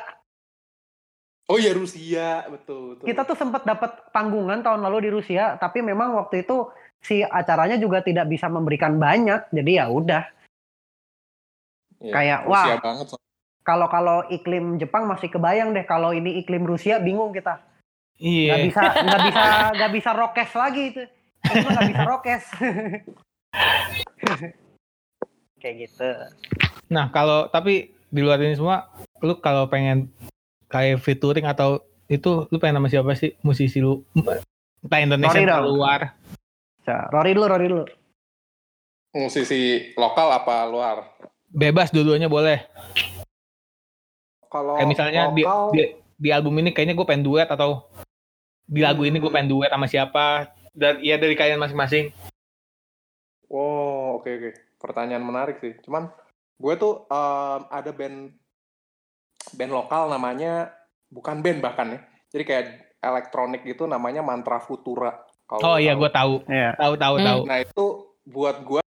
[1.51, 3.05] Oh iya Rusia, betul, betul.
[3.11, 6.71] kita tuh sempat dapat panggungan tahun lalu di Rusia, tapi memang waktu itu
[7.03, 10.23] si acaranya juga tidak bisa memberikan banyak, jadi ya udah.
[11.99, 12.79] Iya, kayak, Rusia wah.
[12.79, 13.07] banget.
[13.63, 17.59] Kalau kalau iklim Jepang masih kebayang deh, kalau ini iklim Rusia bingung kita,
[18.23, 18.63] Iya.
[18.63, 19.43] bisa nggak bisa
[19.75, 21.03] nggak bisa rokes lagi itu,
[21.43, 22.45] nggak bisa rokes.
[25.59, 26.09] Kayak gitu.
[26.91, 28.87] Nah, kalau tapi di luar ini semua,
[29.23, 30.11] lu kalau pengen
[30.73, 34.01] kayak featuring atau itu lu pengen nama siapa sih musisi lu?
[34.81, 36.01] Entah Indonesia Rory atau luar.
[37.13, 37.85] Rory dulu, Rory dulu.
[39.13, 41.13] Musisi lokal apa luar?
[41.53, 42.65] Bebas dua-duanya boleh.
[44.49, 45.81] Kalau Kayak misalnya di, lokal, di,
[46.17, 47.85] di album ini kayaknya gue pengen duet atau
[48.65, 52.09] di lagu ini gue pengen duet sama siapa dan ya dari kalian masing-masing.
[53.53, 54.49] wow, oke oke.
[54.81, 55.77] Pertanyaan menarik sih.
[55.85, 56.09] Cuman
[56.57, 58.33] gue tuh em, ada band
[59.51, 60.71] band lokal namanya
[61.07, 61.99] bukan band bahkan ya.
[62.31, 62.65] Jadi kayak
[62.97, 65.11] elektronik gitu namanya Mantra Futura.
[65.43, 65.99] Kalau Oh iya tahu.
[65.99, 66.71] gue tahu, Iya.
[66.75, 67.25] tahu tahu Hmm.
[67.25, 67.41] tahu.
[67.43, 67.85] Nah itu
[68.23, 68.81] buat gue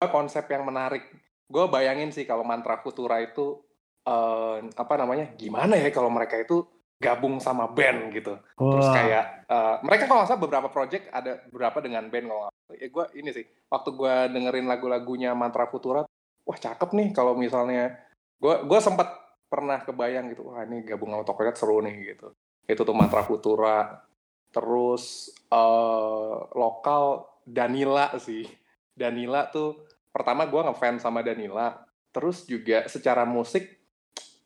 [0.00, 1.02] konsep yang menarik.
[1.44, 3.58] Gue bayangin sih kalau Mantra Futura itu
[4.00, 5.28] eh, apa namanya?
[5.36, 6.64] Gimana ya kalau mereka itu
[6.96, 8.32] gabung sama band gitu.
[8.56, 8.94] Terus Wah.
[8.96, 12.76] kayak eh, mereka kalau nggak salah beberapa project ada beberapa dengan band kalau nggak salah.
[12.80, 16.06] Ya gue ini sih waktu gue dengerin lagu-lagunya Mantra Futura,
[16.40, 17.92] wah cakep nih kalau misalnya
[18.40, 19.10] gue gue sempat
[19.50, 22.30] pernah kebayang gitu, wah ini gabung sama Tokyo seru nih gitu.
[22.70, 24.06] Itu tuh Mantra Futura.
[24.54, 28.46] Terus eh lokal Danila sih.
[28.94, 29.82] Danila tuh
[30.14, 31.82] pertama gue ngefans sama Danila.
[32.14, 33.66] Terus juga secara musik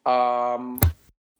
[0.04, 0.80] em,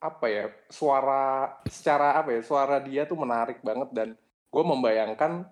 [0.05, 4.09] apa ya suara secara apa ya suara dia tuh menarik banget dan
[4.53, 5.49] gue membayangkan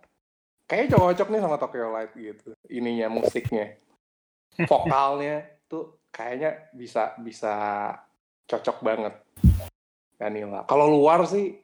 [0.69, 3.81] kayaknya cocok nih sama Tokyo Light gitu ininya musiknya
[4.69, 7.55] vokalnya tuh kayaknya bisa bisa
[8.45, 9.15] cocok banget
[10.15, 11.57] Danila kalau luar sih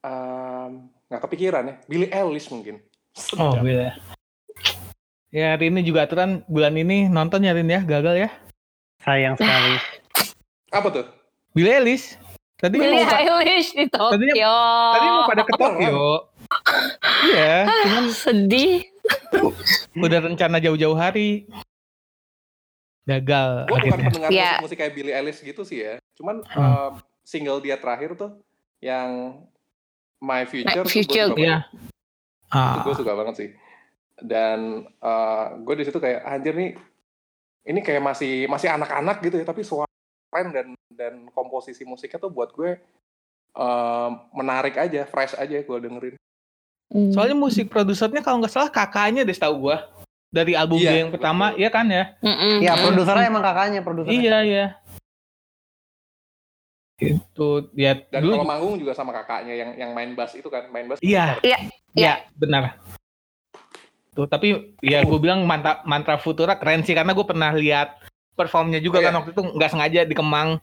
[0.00, 0.70] em,
[1.06, 2.78] nggak kepikiran ya Billie Eilish mungkin
[3.36, 3.98] Oh iya.
[5.30, 8.30] Ya Rini juga aturan bulan ini nonton ya Rin ya, gagal ya.
[9.00, 9.74] Sayang sekali.
[10.78, 11.06] apa tuh
[11.50, 12.14] Billie Eilish.
[12.54, 14.56] Tadi kan pa- Eilish di Tadinya- Tokyo.
[14.94, 16.02] tadi mau pada ke Apa, Tokyo.
[17.26, 18.86] Iya, cuman Sedih.
[19.96, 21.50] udah rencana jauh-jauh hari.
[23.10, 24.50] Gagal gue bukan pendengar Iya.
[24.52, 26.62] musik, musik kayak Billie Eilish gitu sih ya cuman Hmm.
[26.62, 26.92] em,
[27.26, 28.38] single dia terakhir tuh
[28.78, 29.42] yang
[30.20, 31.58] My Future, My Future, tuh gue suka Iya.
[31.64, 31.88] banget.
[32.50, 33.50] Ah, gue suka banget sih
[34.20, 34.58] dan
[35.60, 36.70] gue di situ kayak anjir nih
[37.62, 39.88] ini kayak masih masih anak-anak gitu ya tapi suara
[40.28, 42.76] keren dan dan komposisi musiknya tuh buat gue
[43.50, 46.16] em, menarik aja fresh aja gue dengerin
[46.90, 47.14] Hmm.
[47.14, 49.86] soalnya musik produsernya kalau nggak salah kakaknya deh setahu gua.
[50.30, 51.58] Dari album Iya, dia yang pertama, betul.
[51.58, 52.04] iya kan ya?
[52.22, 52.54] Mm-mm.
[52.62, 54.14] Ya produsernya emang kakaknya produsernya.
[54.14, 54.66] Iya, iya.
[57.00, 60.70] Itu ya Dan dulu kalau manggung juga sama kakaknya yang yang main bass itu kan,
[60.70, 61.02] main bass.
[61.02, 61.40] Iya.
[61.42, 61.58] Iya,
[61.98, 62.78] Iya, benar.
[64.14, 67.98] Tuh, tapi ya gue bilang mantra mantra Futura keren sih karena gue pernah lihat
[68.38, 69.10] performnya juga Iya.
[69.10, 70.62] kan waktu itu nggak sengaja di Kemang.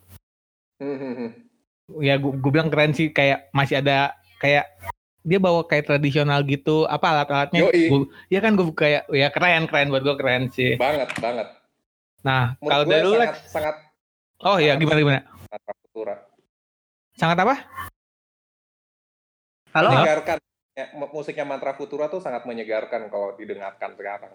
[0.80, 1.30] Hmm, hmm.
[2.00, 4.64] Ya gue bilang keren sih kayak masih ada kayak
[5.28, 7.68] dia bawa kayak tradisional gitu apa alat-alatnya.
[7.68, 7.92] Yoi.
[7.92, 10.80] Gua- ya kan gue kayak ya keren keren buat gue keren sih.
[10.80, 11.48] Banget, banget.
[12.24, 13.76] Nah, Menurut kalau dari lu sangat, sangat
[14.42, 15.22] oh ya gimana gimana?
[17.20, 17.56] Sangat apa?
[19.76, 19.90] Halo?
[19.92, 20.38] Menyegarkan.
[20.78, 24.32] Ya, mu- musiknya mantra Futura tuh sangat menyegarkan kalau didengarkan sekarang.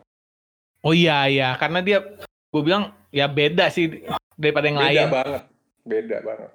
[0.83, 2.03] Oh iya iya karena dia
[2.51, 4.03] gue bilang ya beda sih
[4.35, 5.09] daripada yang Beda lain.
[5.09, 5.43] banget.
[5.87, 6.51] Beda banget.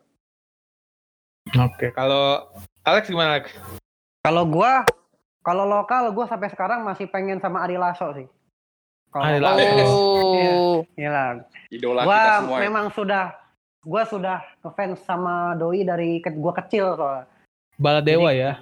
[1.48, 2.52] Oke, kalau
[2.84, 3.56] Alex gimana Alex?
[4.22, 4.84] Kalau gua
[5.42, 8.28] kalau lokal gua sampai sekarang masih pengen sama Ari Lasso sih.
[9.10, 9.66] Kalau Ari Lasso.
[9.88, 10.76] Oh.
[10.94, 11.44] Gila.
[11.70, 12.56] Idola Gua kita semua.
[12.56, 12.62] ya.
[12.68, 13.26] memang sudah
[13.82, 17.26] gua sudah ngefans sama doi dari ke, gua kecil soalnya.
[17.78, 18.60] Baladewa ya.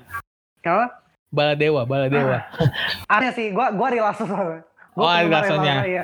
[0.59, 1.01] Kenapa?
[1.29, 2.39] Baladewa, Baladewa.
[3.13, 4.61] Aneh sih, gua gua Ari Lasso soalnya.
[4.93, 5.73] Gua Oh, Ari Lassonya.
[5.83, 6.03] Iya.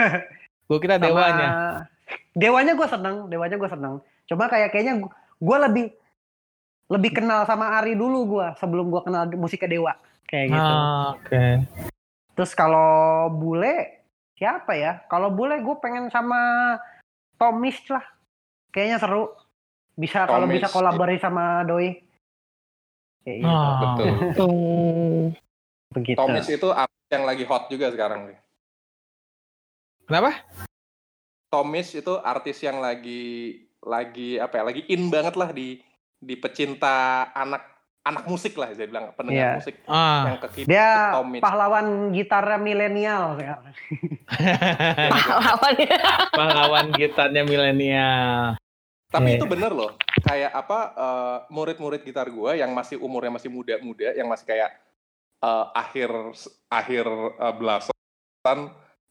[0.70, 1.48] Gue kira Sama- dewanya.
[2.32, 3.94] Dewanya gue seneng, dewanya gue seneng.
[4.24, 5.04] Cuma kayak kayaknya
[5.36, 5.84] gue lebih
[6.90, 9.92] lebih kenal sama Ari dulu gue sebelum gue kenal musiknya Dewa
[10.26, 10.72] kayak gitu.
[10.72, 11.44] Ah, Oke.
[12.32, 14.04] Terus kalau bule
[14.40, 15.04] siapa ya?
[15.06, 16.74] Kalau bule gue pengen sama
[17.36, 18.02] Tomis lah.
[18.72, 19.24] Kayaknya seru.
[19.92, 22.00] Bisa kalau bisa kolaborasi sama Doi.
[23.22, 23.52] Kayak gitu.
[23.52, 24.52] Ah, Betul.
[25.92, 26.18] Begitu.
[26.18, 28.38] Tomis itu artis yang lagi hot juga sekarang nih.
[30.08, 30.32] Kenapa?
[31.52, 34.62] Tomis itu artis yang lagi lagi apa ya?
[34.64, 35.76] Lagi in banget lah di
[36.22, 36.94] di pecinta
[37.28, 37.66] anak
[38.00, 39.58] anak musik lah saya bilang pendengar Iya.
[39.58, 40.22] musik Ah.
[40.24, 41.38] yang kekinian Dia Tomis.
[41.40, 43.74] pahlawan gitarnya milenial sekarang.
[45.08, 45.98] Pahlawannya.
[46.32, 48.58] Pahlawan gitarnya milenial.
[49.06, 49.38] Tapi Iya.
[49.38, 49.90] itu bener loh.
[50.18, 54.70] Kayak apa eh, murid-murid gitar gua yang masih umurnya masih muda-muda, yang masih kayak
[55.38, 56.10] eh, akhir
[56.68, 57.06] akhir
[57.36, 58.58] eh, belasan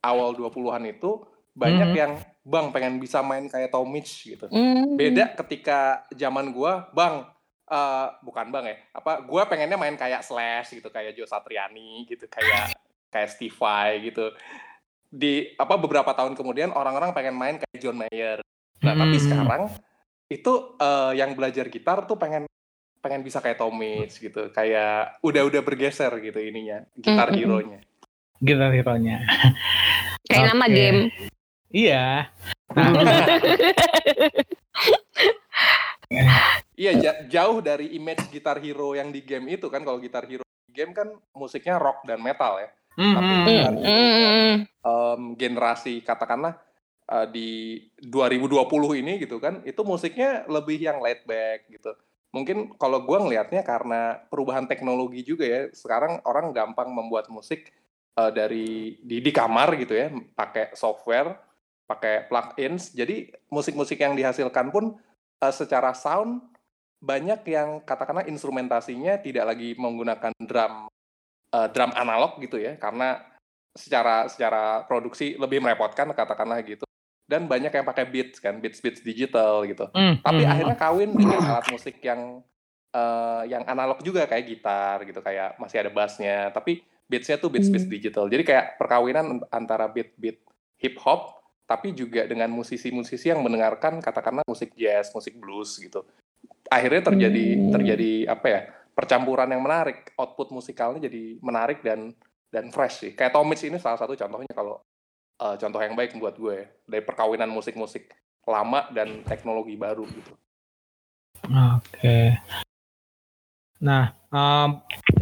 [0.02, 1.22] awal 20-an itu
[1.54, 1.98] banyak Mhm.
[1.98, 2.12] yang
[2.42, 4.46] bang pengen bisa main kayak Tomic gitu.
[4.50, 4.98] Hmm.
[4.98, 7.30] Beda ketika zaman gua, Bang
[7.70, 8.78] eh, bukan Bang ya.
[8.92, 12.74] Apa gua pengennya main kayak Slash gitu, kayak Joe Satriani gitu, kayak
[13.14, 14.34] kayak Steve Vai gitu.
[15.12, 18.42] Di apa beberapa tahun kemudian orang-orang pengen main kayak John Mayer.
[18.82, 19.26] Nah, tapi Hmm.
[19.30, 19.64] sekarang
[20.32, 22.48] itu eh, yang belajar gitar tuh pengen
[23.02, 27.40] pengen bisa kayak Tomic gitu, kayak udah-udah bergeser gitu ininya, gitar Mm, mm, mm.
[27.42, 27.80] hero-nya.
[28.38, 29.18] Gitar hero-nya.
[30.30, 30.74] Kayak nama Oke.
[30.78, 31.02] game.
[31.72, 32.28] Iya.
[32.72, 32.92] Nah,
[36.76, 39.80] Iya, ja- jauh dari image gitar hero yang di game itu kan.
[39.82, 42.70] Kalau gitar hero di game kan musiknya rock dan metal ya.
[42.92, 43.14] mhm.
[43.16, 43.46] Tapi Hmm.
[43.48, 44.56] gitar hero yang, Hmm.
[44.84, 46.60] em, generasi katakanlah
[47.08, 47.50] eh, di
[48.00, 51.92] 2020 ini gitu kan, itu musiknya lebih yang laid back gitu.
[52.32, 55.62] Mungkin kalau gua ngelihatnya karena perubahan teknologi juga ya.
[55.72, 57.68] Sekarang orang gampang membuat musik
[58.12, 61.36] eh, dari di di kamar gitu ya, pakai software,
[61.92, 62.96] pakai plugins.
[62.96, 64.96] Jadi musik-musik yang dihasilkan pun
[65.44, 66.40] eh, secara sound
[67.04, 70.88] banyak yang katakanlah instrumentasinya tidak lagi menggunakan drum
[71.52, 73.20] eh, drum analog gitu ya, karena
[73.76, 76.88] secara secara produksi lebih merepotkan katakanlah gitu.
[77.28, 79.88] Dan banyak yang pakai beats kan, beats beats digital gitu.
[79.96, 80.52] Hmm, Tapi hmm.
[80.52, 82.44] akhirnya kawin dengan alat musik yang
[82.92, 86.52] eh, yang analog juga kayak gitar gitu, kayak masih ada bassnya.
[86.52, 87.96] Tapi beatsnya tuh beats beats Hmm.
[87.96, 88.26] digital.
[88.28, 90.44] Jadi kayak perkawinan antara beat beat
[90.80, 91.41] hip hop,
[91.72, 96.04] tapi juga dengan musisi-musisi yang mendengarkan katakanlah musik jazz, musik blues gitu.
[96.68, 97.72] Akhirnya terjadi Hmm.
[97.72, 98.62] terjadi apa ya
[98.92, 100.12] percampuran yang menarik.
[100.20, 102.12] Output musikalnya jadi menarik dan
[102.52, 103.12] dan fresh sih.
[103.16, 104.84] Kayak Tomic ini salah satu contohnya kalau
[105.40, 108.12] eh, contoh yang baik buat gue dari perkawinan musik-musik
[108.44, 110.36] lama dan teknologi baru gitu.
[111.48, 112.36] Oke.
[113.82, 114.70] Nah, em,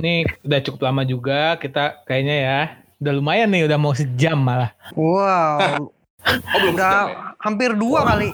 [0.02, 2.60] ini udah cukup lama juga kita kayaknya ya.
[3.00, 4.76] Udah lumayan nih, udah mau sejam malah.
[4.92, 5.88] Wow,
[6.26, 7.18] Oh belum udah sejam ya?
[7.40, 8.30] hampir dua kali.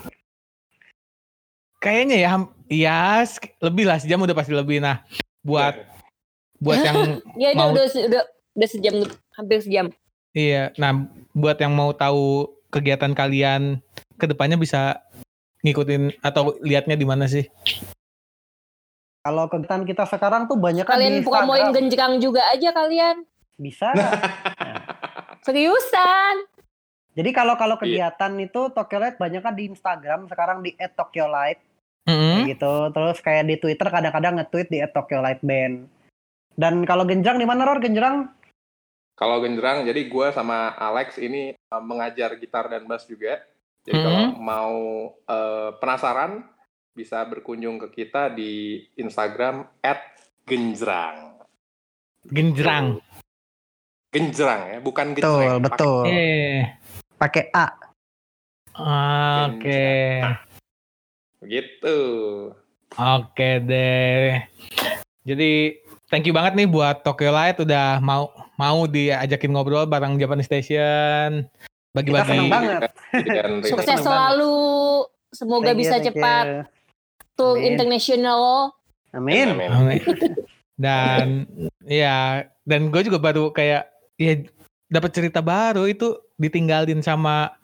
[1.78, 2.30] Kayaknya ya,
[2.68, 3.00] ya
[3.62, 4.82] lebih lah sejam udah pasti lebih.
[4.82, 5.06] Nah,
[5.42, 5.78] buat
[6.58, 8.24] buat yang Ya udah, Mau- udah udah
[8.56, 8.96] udah sejam
[9.36, 9.86] hampir sejam.
[10.32, 10.92] iya, nah
[11.32, 13.80] buat yang mau tahu kegiatan kalian
[14.16, 15.00] ke depannya bisa
[15.62, 17.48] ngikutin atau liatnya di mana sih?
[19.22, 21.76] Kalau kegiatan kita sekarang tuh banyak kan Kalian di promoin Instagram.
[21.76, 23.16] genjrang juga aja kalian.
[23.56, 23.90] Bisa.
[25.46, 26.36] Seriusan.
[27.16, 28.12] Jadi kalau kalau Iya.
[28.12, 31.64] kegiatan itu Tokyo Light banyak kan di Instagram sekarang di @tokyolight
[32.04, 32.44] Mm-mm.
[32.44, 32.74] kayak gitu.
[32.92, 35.88] Terus kayak di Twitter kadang-kadang nge-tweet di @tokyolightband.
[36.56, 38.32] Dan kalau genjrang di mana Ror genjrang?
[39.16, 43.40] Kalau genjrang, jadi gue sama Alex ini uh, mengajar gitar dan bass juga.
[43.88, 44.76] Jadi kalau mau
[45.24, 46.44] uh, penasaran,
[46.92, 49.68] bisa berkunjung ke kita di Instagram
[50.44, 51.40] @genjrang.
[52.28, 53.00] Genjrang.
[54.12, 55.64] Genjrang ya, bukan Betul, genjreng.
[55.64, 56.04] betul.
[56.08, 56.60] Eh.
[57.16, 57.68] Pakai A.
[59.48, 60.20] Oke.
[61.40, 61.98] Begitu.
[62.96, 64.44] Oke deh.
[65.24, 65.80] Jadi
[66.12, 71.48] thank you banget nih buat Tokyo Light udah mau mau diajakin ngobrol bareng Japan Station.
[71.96, 72.28] Kita Bagi-bagi.
[72.28, 72.80] seneng banget.
[73.24, 74.56] Dan Sukses Senang selalu.
[75.32, 76.60] Semoga Thank you, bisa thank cepat you.
[77.36, 77.68] tuh Amin.
[77.76, 78.42] international.
[79.16, 79.48] Amin.
[79.56, 79.70] Amin.
[79.72, 80.02] Amin.
[80.76, 81.48] Dan
[81.88, 83.88] ya dan gue juga baru kayak
[84.20, 84.44] ya
[84.92, 87.56] dapat cerita baru itu ditinggalin sama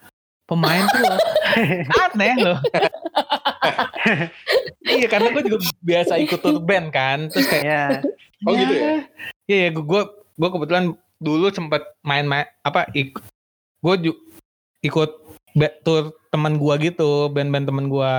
[0.46, 1.20] pemain tuh loh.
[2.08, 2.60] aneh loh.
[4.92, 7.86] iya karena gue juga biasa ikut tour band kan terus kayak Ya.
[8.50, 9.06] Oh gitu ya?
[9.46, 13.22] Iya ya gue gue kebetulan dulu sempat main-main apa ikut
[13.80, 14.22] gue ju-
[14.82, 15.10] ikut
[15.86, 18.14] tour teman gue gitu band-band teman gue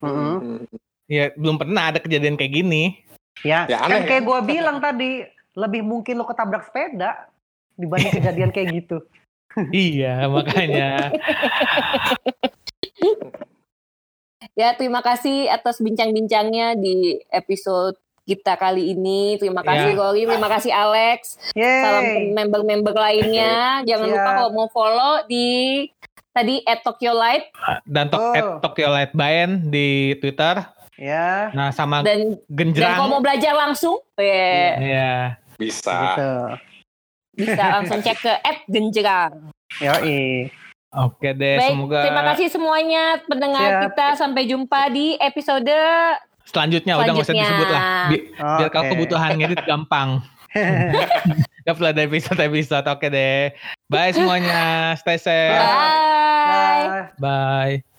[0.00, 0.34] Mm-mm.
[0.40, 0.64] Hmm.
[1.04, 3.04] ya belum pernah ada kejadian kayak gini
[3.40, 5.24] Ya, Ya, kan aneh kayak gua bilang tadi,
[5.56, 7.24] lebih mungkin lo ketabrak sepeda
[7.72, 9.00] dibanding kejadian kayak gitu.
[9.70, 11.10] Iya makanya
[14.52, 19.36] Ya, terima kasih atas bincang-bincangnya di episode kita kali ini.
[19.36, 19.96] Terima kasih.
[19.96, 21.40] Rory, terima kasih Alex.
[21.54, 22.34] Salam ke Yeay.
[22.34, 23.80] member-member lainnya.
[23.82, 24.14] Jangan Siap.
[24.14, 25.48] lupa kalau mau follow di
[26.30, 27.48] tadi at Tokyo Light
[27.84, 28.34] dan tok Oh.
[28.34, 30.60] at Tokyo Light Band di Twitter
[30.94, 35.12] Ya, nah sama dan dan Genjrang kalau mau belajar langsung, ya, Iya.
[35.56, 35.96] Bisa.
[36.12, 36.32] gitu.
[37.40, 39.50] Bisa langsung cek ke at Genjerang.
[39.80, 40.52] Yoi.
[40.90, 43.82] Oke deh, Baik, semoga terima kasih semuanya pendengar Siap.
[43.86, 44.06] kita.
[44.18, 45.70] Sampai jumpa di episode
[46.50, 47.82] selanjutnya, udah nggak usah disebut lah.
[48.10, 50.18] Bi- biar kalau kebutuhan ngedit gampang.
[51.62, 52.86] Gak perlu ada episode-episode.
[52.90, 53.54] Oke deh.
[53.86, 54.96] Bye semuanya.
[54.98, 55.54] Stay safe.
[55.54, 56.88] Bye.
[57.20, 57.78] Bye.
[57.78, 57.89] Bye.